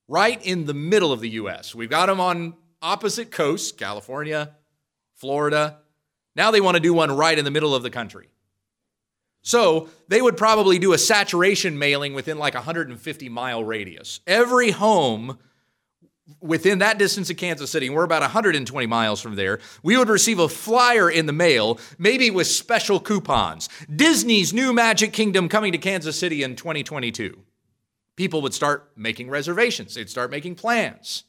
[0.07, 1.75] right in the middle of the US.
[1.75, 4.55] We've got them on opposite coasts, California,
[5.13, 5.77] Florida.
[6.35, 8.29] Now they want to do one right in the middle of the country.
[9.41, 14.19] So they would probably do a saturation mailing within like a 150 mile radius.
[14.27, 15.39] Every home
[16.39, 20.09] within that distance of Kansas City, and we're about 120 miles from there, we would
[20.09, 23.67] receive a flyer in the mail, maybe with special coupons.
[23.93, 27.37] Disney's new Magic Kingdom coming to Kansas City in 2022.
[28.15, 31.23] People would start making reservations, they'd start making plans.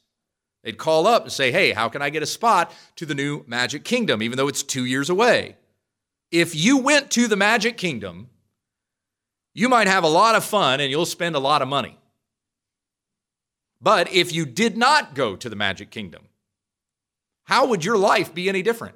[0.63, 3.45] They'd call up and say, Hey, how can I get a spot to the new
[3.49, 5.57] Magic Kingdom, even though it's two years away?
[6.33, 8.31] If you went to the Magic Kingdom,
[9.53, 11.99] you might have a lot of fun and you'll spend a lot of money.
[13.83, 16.29] But if you did not go to the Magic Kingdom,
[17.45, 18.95] how would your life be any different?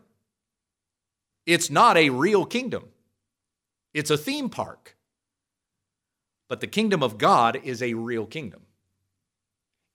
[1.44, 2.84] It's not a real kingdom,
[3.92, 4.96] it's a theme park.
[6.48, 8.62] But the kingdom of God is a real kingdom.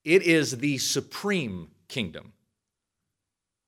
[0.04, 2.34] It is the supreme kingdom.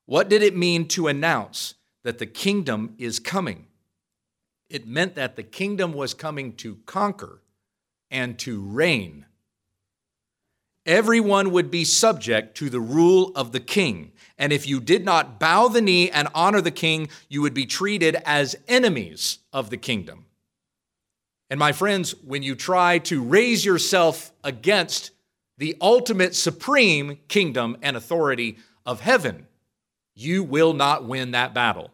[0.05, 3.67] What did it mean to announce that the kingdom is coming?
[4.69, 7.41] It meant that the kingdom was coming to conquer
[8.09, 9.25] and to reign.
[10.85, 14.11] Everyone would be subject to the rule of the king.
[14.37, 17.65] And if you did not bow the knee and honor the king, you would be
[17.65, 20.25] treated as enemies of the kingdom.
[21.49, 25.11] And my friends, when you try to raise yourself against
[25.57, 29.47] the ultimate supreme kingdom and authority of heaven,
[30.15, 31.92] you will not win that battle.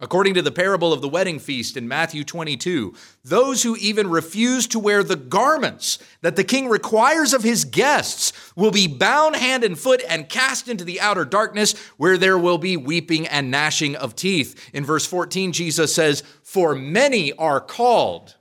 [0.00, 4.68] According to the parable of the wedding feast in Matthew 22, those who even refuse
[4.68, 9.64] to wear the garments that the king requires of his guests will be bound hand
[9.64, 13.96] and foot and cast into the outer darkness where there will be weeping and gnashing
[13.96, 14.70] of teeth.
[14.72, 18.36] In verse 14, Jesus says, For many are called,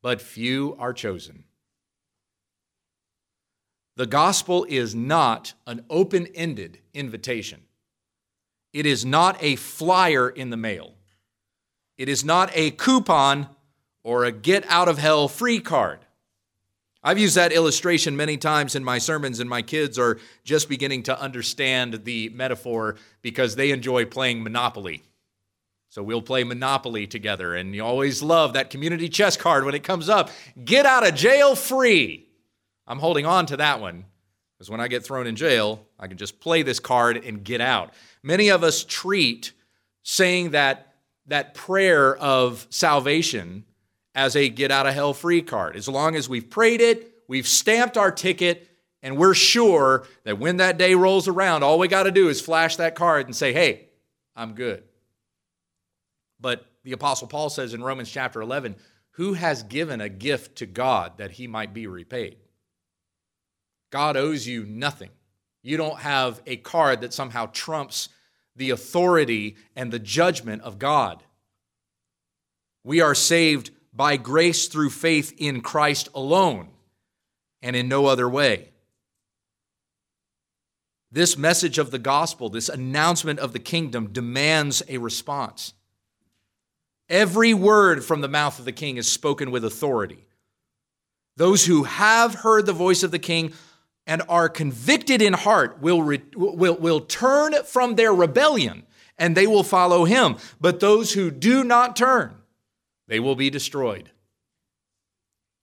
[0.00, 1.44] but few are chosen.
[3.96, 7.64] The gospel is not an open ended invitation.
[8.72, 10.94] It is not a flyer in the mail.
[11.98, 13.48] It is not a coupon
[14.02, 16.00] or a get out of hell free card.
[17.04, 21.02] I've used that illustration many times in my sermons, and my kids are just beginning
[21.04, 25.02] to understand the metaphor because they enjoy playing Monopoly.
[25.88, 29.82] So we'll play Monopoly together, and you always love that Community Chest card when it
[29.82, 30.30] comes up.
[30.64, 32.28] Get out of jail free.
[32.86, 34.04] I'm holding on to that one
[34.62, 37.60] because when I get thrown in jail, I can just play this card and get
[37.60, 37.92] out.
[38.22, 39.54] Many of us treat
[40.04, 40.94] saying that,
[41.26, 43.64] that prayer of salvation
[44.14, 45.74] as a get out of hell free card.
[45.74, 48.68] As long as we've prayed it, we've stamped our ticket,
[49.02, 52.40] and we're sure that when that day rolls around, all we got to do is
[52.40, 53.88] flash that card and say, hey,
[54.36, 54.84] I'm good.
[56.40, 58.76] But the Apostle Paul says in Romans chapter 11,
[59.14, 62.36] who has given a gift to God that he might be repaid?
[63.92, 65.10] God owes you nothing.
[65.62, 68.08] You don't have a card that somehow trumps
[68.56, 71.22] the authority and the judgment of God.
[72.82, 76.70] We are saved by grace through faith in Christ alone
[77.60, 78.70] and in no other way.
[81.12, 85.74] This message of the gospel, this announcement of the kingdom, demands a response.
[87.10, 90.24] Every word from the mouth of the king is spoken with authority.
[91.36, 93.52] Those who have heard the voice of the king
[94.06, 98.84] and are convicted in heart will, re, will, will turn from their rebellion
[99.18, 100.36] and they will follow him.
[100.60, 102.34] But those who do not turn,
[103.08, 104.10] they will be destroyed.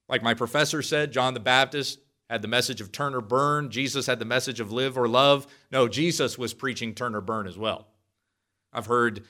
[0.08, 1.99] Like my professor said, John the Baptist
[2.30, 3.71] had the message of turn or burn.
[3.71, 5.47] Jesus had the message of live or love.
[5.71, 7.88] No, Jesus was preaching turn or burn as well.
[8.71, 9.23] I've heard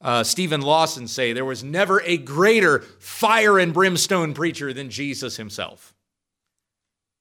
[0.00, 5.36] uh, Steven Lawson say there was never a greater fire and brimstone preacher than Jesus
[5.36, 5.93] himself.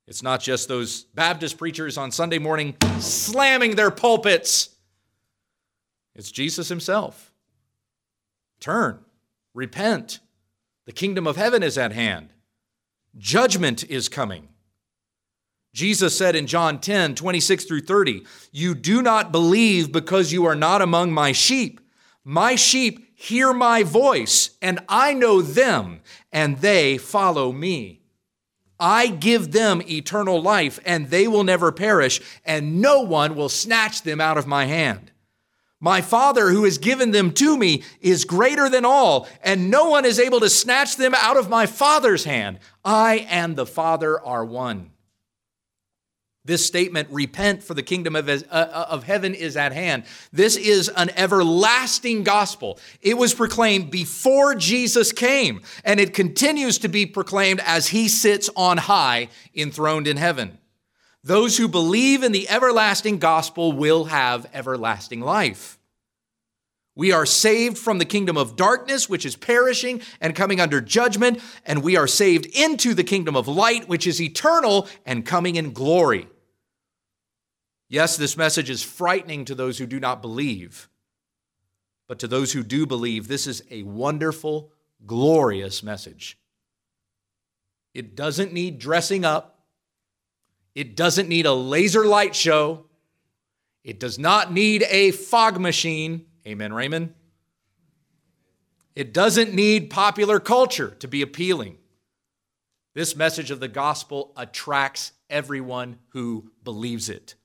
[0.07, 4.69] It's not just those Baptist preachers on Sunday morning slamming their pulpits.
[6.15, 7.31] It's Jesus himself.
[8.59, 8.99] Turn,
[9.53, 10.19] repent.
[10.85, 12.29] The kingdom of heaven is at hand.
[13.17, 14.49] Judgment is coming.
[15.73, 20.55] Jesus said in John 10, 26 through 30, You do not believe because you are
[20.55, 21.79] not among my sheep.
[22.23, 28.02] My sheep hear my voice, and I know them, and they follow me.
[28.79, 34.03] I give them eternal life, and they will never perish, and no one will snatch
[34.03, 35.11] them out of my hand.
[35.83, 40.05] My Father, who has given them to me, is greater than all, and no one
[40.05, 42.59] is able to snatch them out of my Father's hand.
[42.85, 44.92] I and the Father are one.
[46.45, 50.03] This statement, repent for the kingdom of, uh, uh, of heaven is at hand.
[50.33, 52.79] This is an everlasting gospel.
[53.01, 58.49] It was proclaimed before Jesus came, and it continues to be proclaimed as he sits
[58.57, 60.57] on high, enthroned in heaven.
[61.23, 65.79] Those who believe in the everlasting gospel will have everlasting life.
[66.93, 71.39] We are saved from the kingdom of darkness, which is perishing and coming under judgment,
[71.65, 75.71] and we are saved into the kingdom of light, which is eternal and coming in
[75.71, 76.27] glory.
[77.93, 80.89] Yes, this message is frightening to those who do not believe,
[82.07, 84.71] but to those who do believe, this is a wonderful,
[85.05, 86.39] glorious message.
[87.93, 89.59] It doesn't need dressing up,
[90.73, 92.87] it doesn't need a laser light show,
[93.83, 96.25] it does not need a fog machine.
[96.47, 97.13] Amen, Raymond.
[98.95, 101.77] It doesn't need popular culture to be appealing.
[102.95, 107.35] This message of the gospel attracts everyone who believes it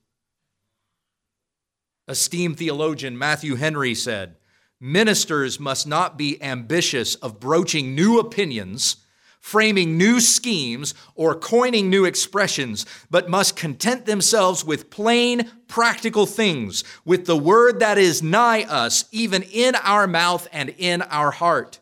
[2.09, 4.35] esteemed theologian Matthew Henry said,
[4.81, 8.97] Ministers must not be ambitious of broaching new opinions,
[9.39, 16.83] framing new schemes, or coining new expressions, but must content themselves with plain, practical things,
[17.05, 21.79] with the word that is nigh us, even in our mouth and in our heart.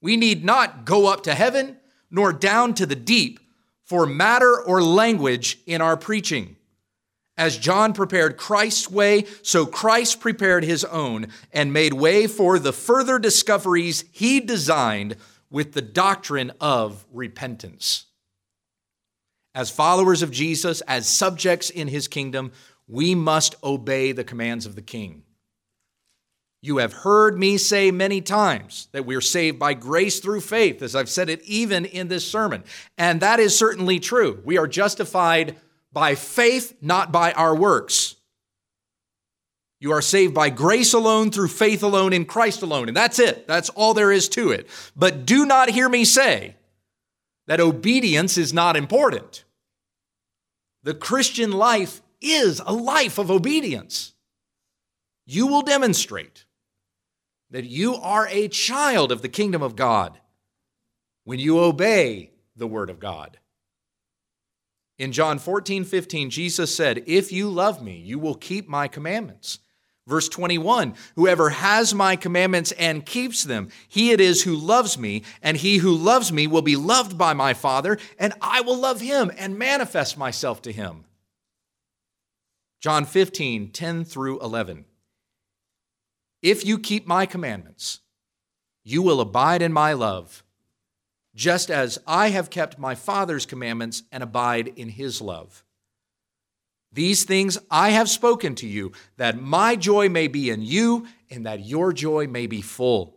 [0.00, 1.78] We need not go up to heaven
[2.10, 3.40] nor down to the deep
[3.82, 6.56] for matter or language in our preaching.
[7.36, 12.72] As John prepared Christ's way, so Christ prepared his own and made way for the
[12.72, 15.16] further discoveries he designed
[15.50, 18.06] with the doctrine of repentance.
[19.54, 22.52] As followers of Jesus, as subjects in his kingdom,
[22.86, 25.22] we must obey the commands of the king.
[26.60, 30.82] You have heard me say many times that we are saved by grace through faith,
[30.82, 32.64] as I've said it even in this sermon.
[32.96, 34.40] And that is certainly true.
[34.44, 35.56] We are justified
[35.94, 38.16] by faith, not by our works.
[39.80, 42.88] You are saved by grace alone, through faith alone, in Christ alone.
[42.88, 43.46] And that's it.
[43.46, 44.68] That's all there is to it.
[44.96, 46.56] But do not hear me say
[47.46, 49.44] that obedience is not important.
[50.82, 54.14] The Christian life is a life of obedience.
[55.26, 56.44] You will demonstrate
[57.50, 60.18] that you are a child of the kingdom of God
[61.24, 63.38] when you obey the word of God.
[64.98, 69.58] In John 14, 15, Jesus said, If you love me, you will keep my commandments.
[70.06, 75.22] Verse 21 Whoever has my commandments and keeps them, he it is who loves me,
[75.42, 79.00] and he who loves me will be loved by my Father, and I will love
[79.00, 81.04] him and manifest myself to him.
[82.80, 84.84] John 15, 10 through 11.
[86.42, 88.00] If you keep my commandments,
[88.84, 90.43] you will abide in my love,
[91.34, 95.64] just as I have kept my Father's commandments and abide in his love.
[96.92, 101.44] These things I have spoken to you, that my joy may be in you, and
[101.44, 103.16] that your joy may be full.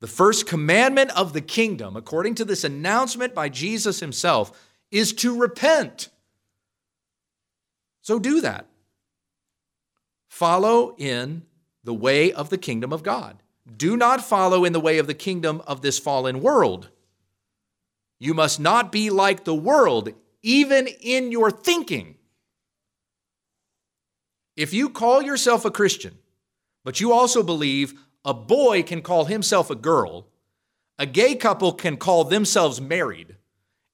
[0.00, 4.58] The first commandment of the kingdom, according to this announcement by Jesus himself,
[4.90, 6.08] is to repent.
[8.00, 8.66] So do that.
[10.28, 11.42] Follow in
[11.84, 13.42] the way of the kingdom of God.
[13.74, 16.90] Do not follow in the way of the kingdom of this fallen world.
[18.18, 20.10] You must not be like the world,
[20.42, 22.16] even in your thinking.
[24.56, 26.16] If you call yourself a Christian,
[26.84, 27.94] but you also believe
[28.24, 30.28] a boy can call himself a girl,
[30.98, 33.36] a gay couple can call themselves married,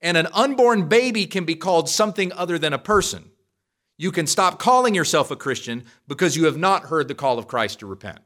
[0.00, 3.30] and an unborn baby can be called something other than a person,
[3.96, 7.46] you can stop calling yourself a Christian because you have not heard the call of
[7.48, 8.20] Christ to repent.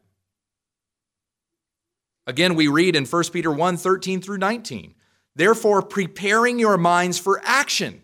[2.27, 4.95] Again, we read in 1 Peter 1 13 through 19.
[5.35, 8.03] Therefore, preparing your minds for action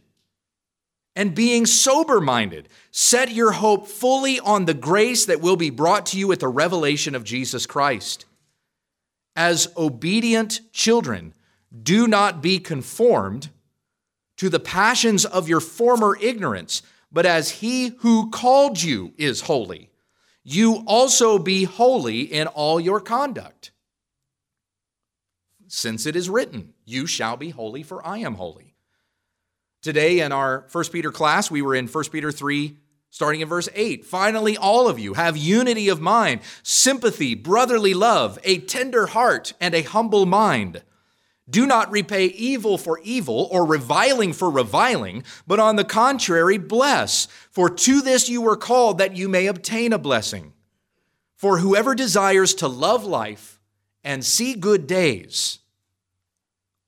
[1.17, 6.07] and being sober minded, set your hope fully on the grace that will be brought
[6.07, 8.27] to you at the revelation of Jesus Christ.
[9.35, 11.35] As obedient children,
[11.83, 13.49] do not be conformed
[14.37, 19.91] to the passions of your former ignorance but as he who called you is holy,
[20.43, 23.71] you also be holy in all your conduct.
[25.75, 28.75] Since it is written, You shall be holy, for I am holy.
[29.81, 32.77] Today in our 1 Peter class, we were in 1 Peter 3,
[33.09, 34.05] starting in verse 8.
[34.05, 39.75] Finally, all of you have unity of mind, sympathy, brotherly love, a tender heart, and
[39.75, 40.83] a humble mind.
[41.49, 47.29] Do not repay evil for evil or reviling for reviling, but on the contrary, bless.
[47.51, 50.53] For to this you were called that you may obtain a blessing.
[51.35, 53.59] For whoever desires to love life
[54.05, 55.61] and see good days,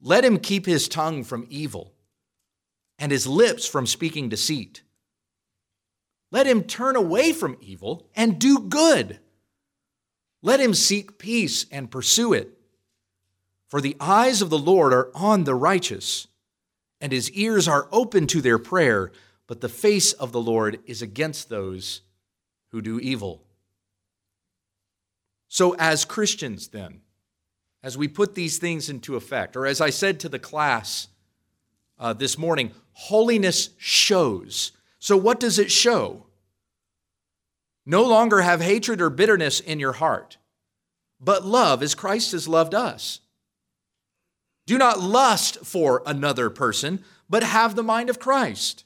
[0.05, 1.95] let him keep his tongue from evil
[2.99, 4.83] and his lips from speaking deceit.
[6.31, 9.19] Let him turn away from evil and do good.
[10.43, 12.51] Let him seek peace and pursue it.
[13.69, 16.29] For the eyes of the Lord are on the righteous,
[17.01, 19.11] and his ears are open to their prayer,
[19.47, 22.03] but the face of the Lord is against those
[22.73, 23.43] who do evil.
[25.49, 27.01] So, as Christians, then,
[27.85, 31.09] as we put these things into effect, or as I said to the class
[31.99, 34.73] uh, this morning, holiness shows.
[34.99, 36.25] So, what does it show?
[37.85, 40.39] No longer have hatred or bitterness in your heart,
[41.21, 43.21] but love as Christ has loved us.
[44.67, 48.85] Do not lust for another person, but have the mind of Christ.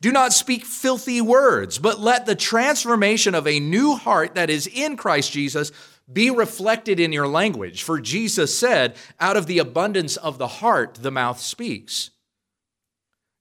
[0.00, 4.66] Do not speak filthy words, but let the transformation of a new heart that is
[4.66, 5.70] in Christ Jesus
[6.10, 7.82] be reflected in your language.
[7.82, 12.10] For Jesus said, Out of the abundance of the heart, the mouth speaks.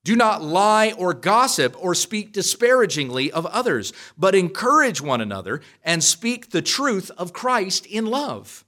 [0.03, 6.01] Do not lie or gossip or speak disparagingly of others, but encourage one another and
[6.01, 8.63] speak the truth of Christ in love.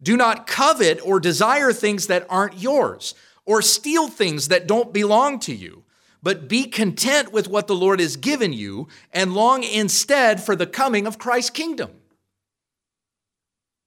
[0.00, 5.40] Do not covet or desire things that aren't yours, or steal things that don't belong
[5.40, 5.82] to you,
[6.22, 10.66] but be content with what the Lord has given you and long instead for the
[10.66, 11.90] coming of Christ's kingdom.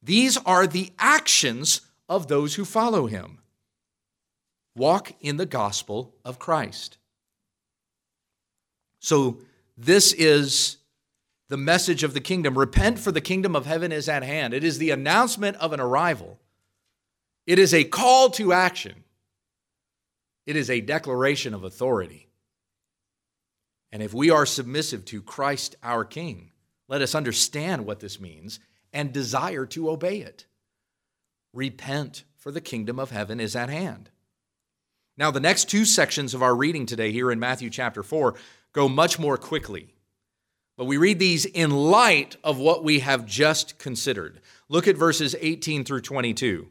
[0.02, 3.40] These are the actions of those who follow him.
[4.76, 6.98] Walk in the gospel of Christ.
[9.00, 9.42] So,
[9.78, 10.78] this is
[11.50, 12.58] the message of the kingdom.
[12.58, 14.54] Repent, for the kingdom of heaven is at hand.
[14.54, 16.40] It is the announcement of an arrival,
[17.46, 19.04] it is a call to action,
[20.46, 22.28] it is a declaration of authority.
[23.92, 26.52] And if we are submissive to Christ our King,
[26.88, 28.60] let us understand what this means
[28.94, 30.46] and desire to obey it.
[31.54, 34.10] Repent, for the kingdom of heaven is at hand.
[35.18, 38.36] Now, the next two sections of our reading today here in Matthew chapter 4
[38.74, 39.94] go much more quickly.
[40.78, 44.40] But we read these in light of what we have just considered.
[44.70, 46.68] Look at verses 18 through 22.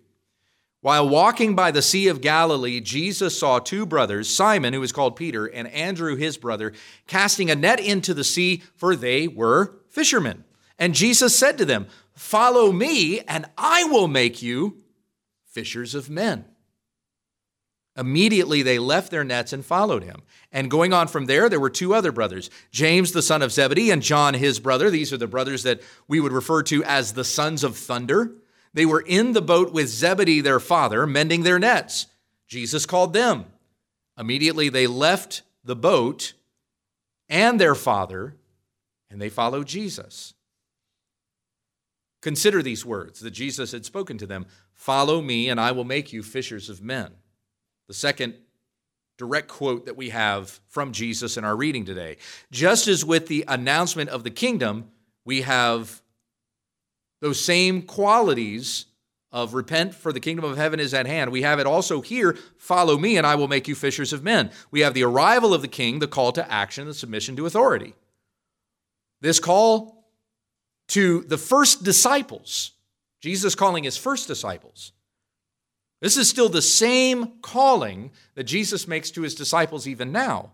[0.80, 5.14] While walking by the Sea of Galilee, Jesus saw two brothers, Simon, who is called
[5.14, 6.72] Peter, and Andrew, his brother,
[7.06, 10.44] casting a net into the sea, for they were fishermen.
[10.78, 11.86] And Jesus said to them,
[12.20, 14.76] Follow me, and I will make you
[15.46, 16.44] fishers of men.
[17.96, 20.20] Immediately they left their nets and followed him.
[20.52, 23.90] And going on from there, there were two other brothers James, the son of Zebedee,
[23.90, 24.90] and John, his brother.
[24.90, 28.36] These are the brothers that we would refer to as the sons of thunder.
[28.74, 32.06] They were in the boat with Zebedee, their father, mending their nets.
[32.46, 33.46] Jesus called them.
[34.18, 36.34] Immediately they left the boat
[37.30, 38.36] and their father,
[39.10, 40.34] and they followed Jesus.
[42.20, 46.10] Consider these words that Jesus had spoken to them Follow me, and I will make
[46.12, 47.12] you fishers of men.
[47.86, 48.34] The second
[49.18, 52.16] direct quote that we have from Jesus in our reading today.
[52.50, 54.90] Just as with the announcement of the kingdom,
[55.26, 56.00] we have
[57.20, 58.86] those same qualities
[59.30, 61.30] of repent for the kingdom of heaven is at hand.
[61.30, 64.50] We have it also here follow me and I will make you fishers of men.
[64.70, 67.94] We have the arrival of the king, the call to action, the submission to authority.
[69.20, 69.99] This call
[70.91, 72.72] to the first disciples,
[73.20, 74.93] Jesus calling his first disciples.
[76.01, 80.53] This is still the same calling that Jesus makes to his disciples even now.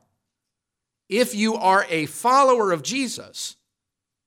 [1.09, 3.57] If you are a follower of Jesus,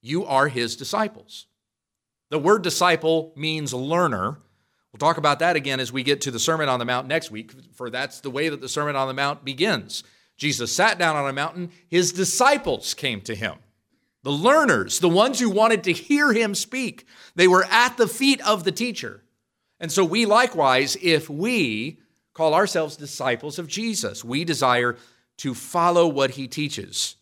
[0.01, 1.47] you are his disciples.
[2.29, 4.39] The word disciple means learner.
[4.91, 7.31] We'll talk about that again as we get to the Sermon on the Mount next
[7.31, 10.03] week, for that's the way that the Sermon on the Mount begins.
[10.37, 13.55] Jesus sat down on a mountain, his disciples came to him.
[14.23, 18.41] The learners, the ones who wanted to hear him speak, they were at the feet
[18.41, 19.23] of the teacher.
[19.79, 21.99] And so we likewise, if we
[22.33, 24.97] call ourselves disciples of Jesus, we desire
[25.37, 27.15] to follow what he teaches.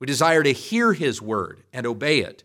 [0.00, 2.44] We desire to hear his word and obey it.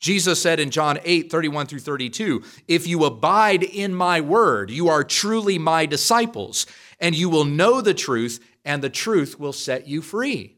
[0.00, 4.88] Jesus said in John 8, 31 through 32, If you abide in my word, you
[4.88, 6.66] are truly my disciples,
[6.98, 10.56] and you will know the truth, and the truth will set you free.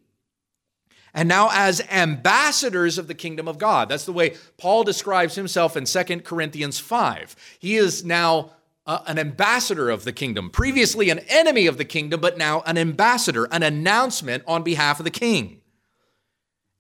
[1.15, 5.77] And now, as ambassadors of the kingdom of God, that's the way Paul describes himself
[5.77, 7.37] in 2 Corinthians 5.
[7.59, 8.53] He is now
[8.87, 12.79] uh, an ambassador of the kingdom, previously an enemy of the kingdom, but now an
[12.79, 15.61] ambassador, an announcement on behalf of the king.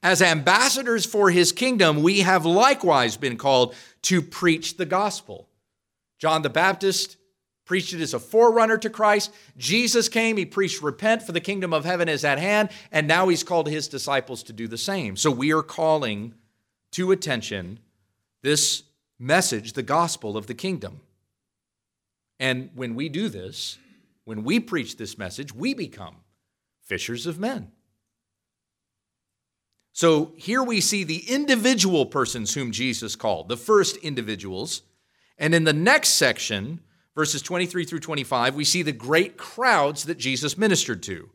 [0.02, 5.48] As ambassadors for his kingdom, we have likewise been called to preach the gospel.
[6.18, 7.18] John the Baptist
[7.72, 9.32] preached it as a forerunner to Christ.
[9.56, 12.68] Jesus came, he preached, Repent, for the kingdom of heaven is at hand.
[12.90, 15.16] And now he's called his disciples to do the same.
[15.16, 16.34] So we are calling
[16.90, 17.78] to attention
[18.42, 18.82] this
[19.18, 21.00] message, the gospel of the kingdom.
[22.38, 23.78] And when we do this,
[24.26, 26.16] when we preach this message, we become
[26.82, 27.72] fishers of men.
[29.94, 34.82] So here we see the individual persons whom Jesus called, the first individuals.
[35.38, 36.80] And in the next section,
[37.14, 41.28] verses 23 through 25, we see the great crowds that Jesus ministered to.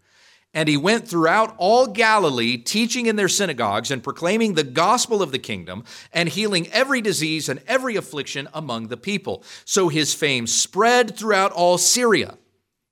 [0.53, 5.31] And he went throughout all Galilee, teaching in their synagogues and proclaiming the gospel of
[5.31, 9.43] the kingdom and healing every disease and every affliction among the people.
[9.65, 12.37] So his fame spread throughout all Syria,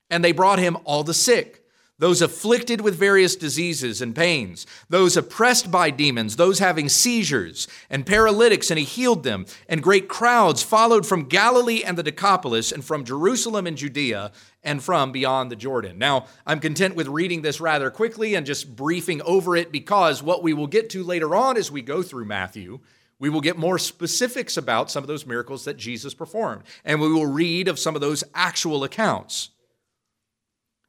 [0.09, 1.64] and they brought him all the sick
[1.97, 8.05] those afflicted with various diseases and pains, those oppressed by demons, those having seizures and
[8.05, 9.45] paralytics, and he healed them.
[9.69, 14.31] And great crowds followed from Galilee and the Decapolis, and from Jerusalem and Judea,
[14.61, 15.97] and from beyond the Jordan.
[15.97, 20.43] Now, I'm content with reading this rather quickly and just briefing over it because what
[20.43, 22.79] we will get to later on as we go through Matthew
[23.17, 27.11] we will get more specifics about some of those miracles that Jesus performed, and we
[27.11, 29.51] will read of some of those actual accounts.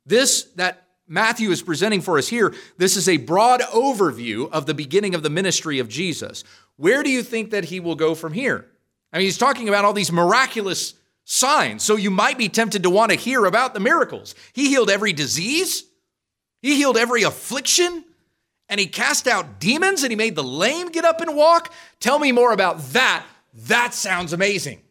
[0.04, 4.74] This, that Matthew is presenting for us here, this is a broad overview of the
[4.74, 6.42] beginning of the ministry of Jesus.
[6.76, 8.66] Where do you think that he will go from here?
[9.12, 10.94] I mean, he's talking about all these miraculous
[11.24, 14.34] signs, so you might be tempted to want to hear about the miracles.
[14.52, 15.84] He healed every disease,
[16.60, 18.04] he healed every affliction,
[18.68, 21.72] and he cast out demons and he made the lame get up and walk.
[22.00, 23.24] Tell me more about that.
[23.54, 24.82] That sounds amazing.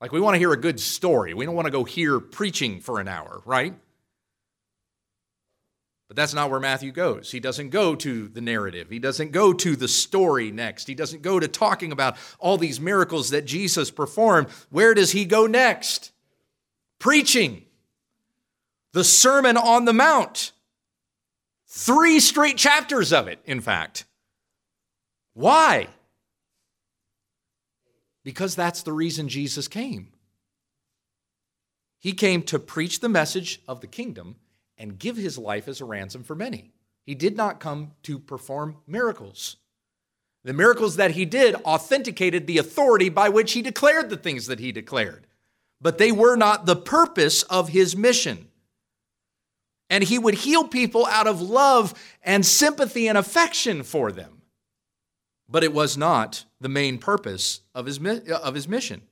[0.00, 1.34] Like, we want to hear a good story.
[1.34, 3.74] We don't want to go hear preaching for an hour, right?
[6.10, 7.30] But that's not where Matthew goes.
[7.30, 8.90] He doesn't go to the narrative.
[8.90, 10.88] He doesn't go to the story next.
[10.88, 14.48] He doesn't go to talking about all these miracles that Jesus performed.
[14.70, 16.10] Where does he go next?
[16.98, 17.62] Preaching.
[18.90, 20.50] The Sermon on the Mount.
[21.68, 24.04] Three straight chapters of it, in fact.
[25.34, 25.86] Why?
[28.24, 30.08] Because that's the reason Jesus came.
[32.00, 34.34] He came to preach the message of the kingdom
[34.80, 36.72] and give his life as a ransom for many.
[37.04, 39.56] He did not come to perform miracles.
[40.42, 44.58] The miracles that he did authenticated the authority by which he declared the things that
[44.58, 45.26] he declared,
[45.82, 48.48] but they were not the purpose of his mission.
[49.90, 54.40] And he would heal people out of love and sympathy and affection for them.
[55.46, 59.02] But it was not the main purpose of his, of his mission.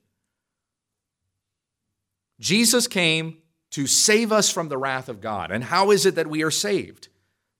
[2.40, 3.38] Jesus came
[3.70, 5.50] to save us from the wrath of God.
[5.50, 7.08] And how is it that we are saved?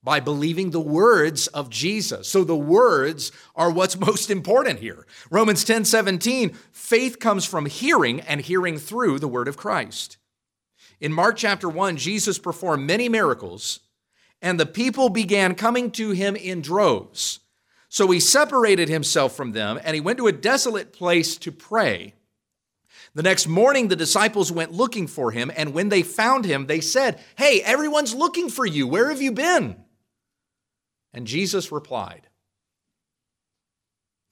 [0.02, 2.28] By believing the words of Jesus.
[2.28, 5.06] So the words are what's most important here.
[5.30, 10.16] Romans 10 17, faith comes from hearing and hearing through the word of Christ.
[11.00, 13.80] In Mark chapter 1, Jesus performed many miracles,
[14.42, 17.40] and the people began coming to him in droves.
[17.88, 22.14] So he separated himself from them, and he went to a desolate place to pray.
[23.14, 26.80] The next morning, the disciples went looking for him, and when they found him, they
[26.80, 28.86] said, Hey, everyone's looking for you.
[28.86, 29.76] Where have you been?
[31.12, 32.28] And Jesus replied,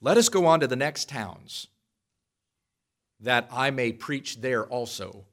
[0.01, 1.67] Let us go on to the next towns,
[3.19, 5.25] that I may preach there also,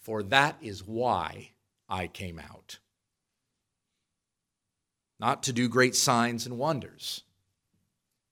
[0.00, 1.50] for that is why
[1.88, 2.78] I came out.
[5.20, 7.22] Not to do great signs and wonders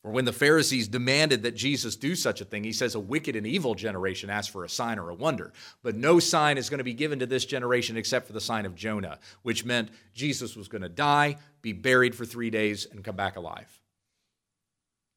[0.06, 3.34] or when the Pharisees demanded that Jesus do such a thing, he says, A wicked
[3.34, 5.52] and evil generation asks for a sign or a wonder.
[5.82, 8.66] But no sign is going to be given to this generation except for the sign
[8.66, 13.02] of Jonah, which meant Jesus was going to die, be buried for three days, and
[13.02, 13.68] come back alive.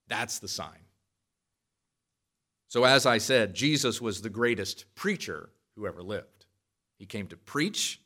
[0.07, 0.87] That's the sign.
[2.67, 6.47] So, as I said, Jesus was the greatest preacher who ever lived.
[6.97, 8.01] He came to preach,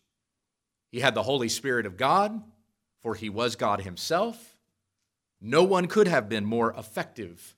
[0.92, 2.44] he had the Holy Spirit of God,
[3.02, 4.53] for he was God himself.
[5.46, 7.56] No one could have been more effective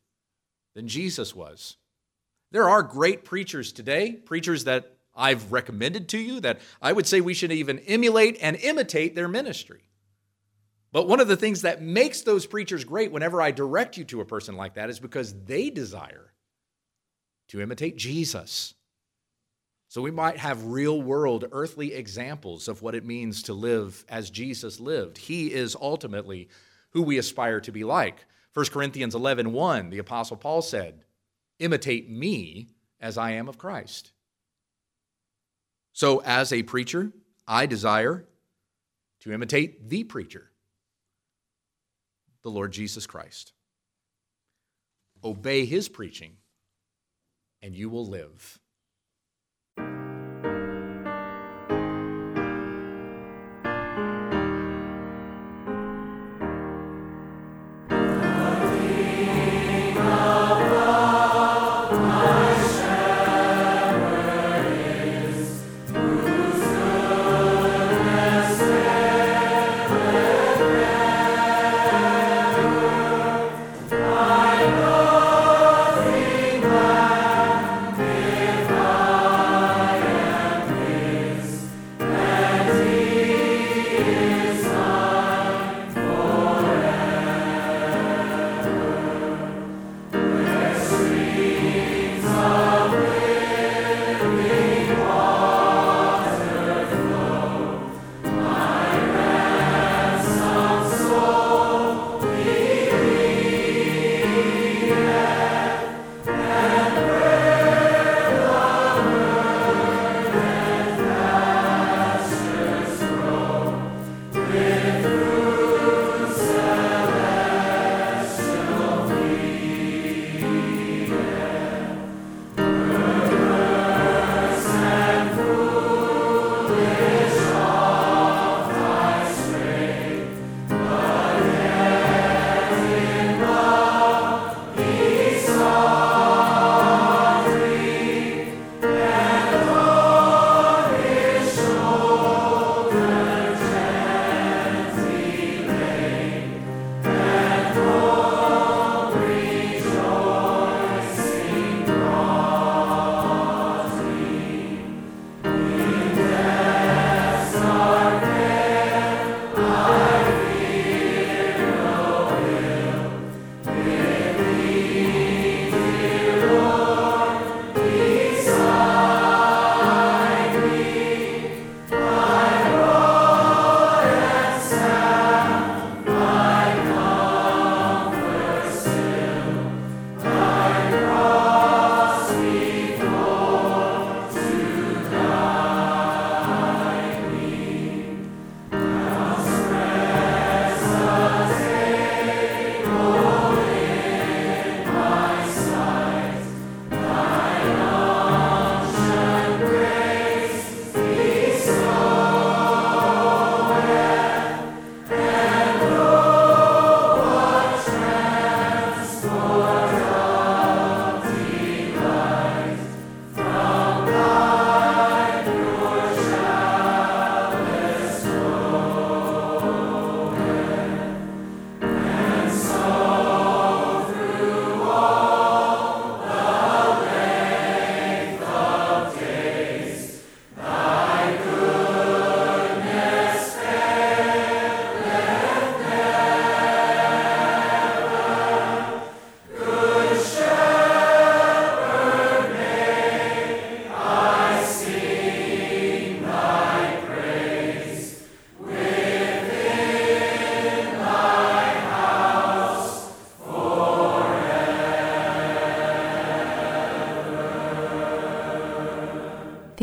[0.74, 1.78] than Jesus was.
[2.52, 7.22] There are great preachers today, preachers that I've recommended to you that I would say
[7.22, 9.84] we should even emulate and imitate their ministry.
[10.92, 14.22] But one of the things that makes those preachers great whenever I direct you to
[14.22, 16.34] a person like that is because they desire
[17.50, 18.74] to imitate Jesus.
[19.90, 24.30] So we might have real world earthly examples of what it means to live as
[24.32, 25.18] Jesus lived.
[25.18, 26.50] He is ultimately
[26.96, 28.26] who we aspire to be like.
[28.54, 31.04] 1 Corinthians 11 1, the Apostle Paul said,
[31.60, 32.70] Imitate me
[33.02, 34.14] as I am of Christ.
[35.92, 37.12] So, as a preacher,
[37.46, 38.26] I desire
[39.20, 40.52] to imitate the preacher,
[42.44, 43.52] the Lord Jesus Christ.
[45.22, 46.38] Obey his preaching,
[47.62, 48.58] and you will live.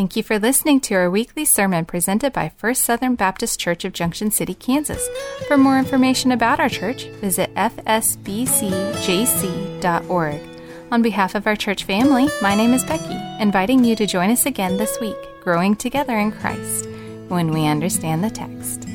[0.03, 3.93] Thank you for listening to our weekly sermon presented by First Southern Baptist Church of
[3.93, 5.09] Junction City, Kansas.
[5.47, 8.11] For more information about our church, visit fsbcjc.org.
[10.91, 14.45] On behalf of our church family, my name is Becky, inviting you to join us
[14.45, 16.89] again this week, growing together in Christ,
[17.29, 18.92] when we understand the text.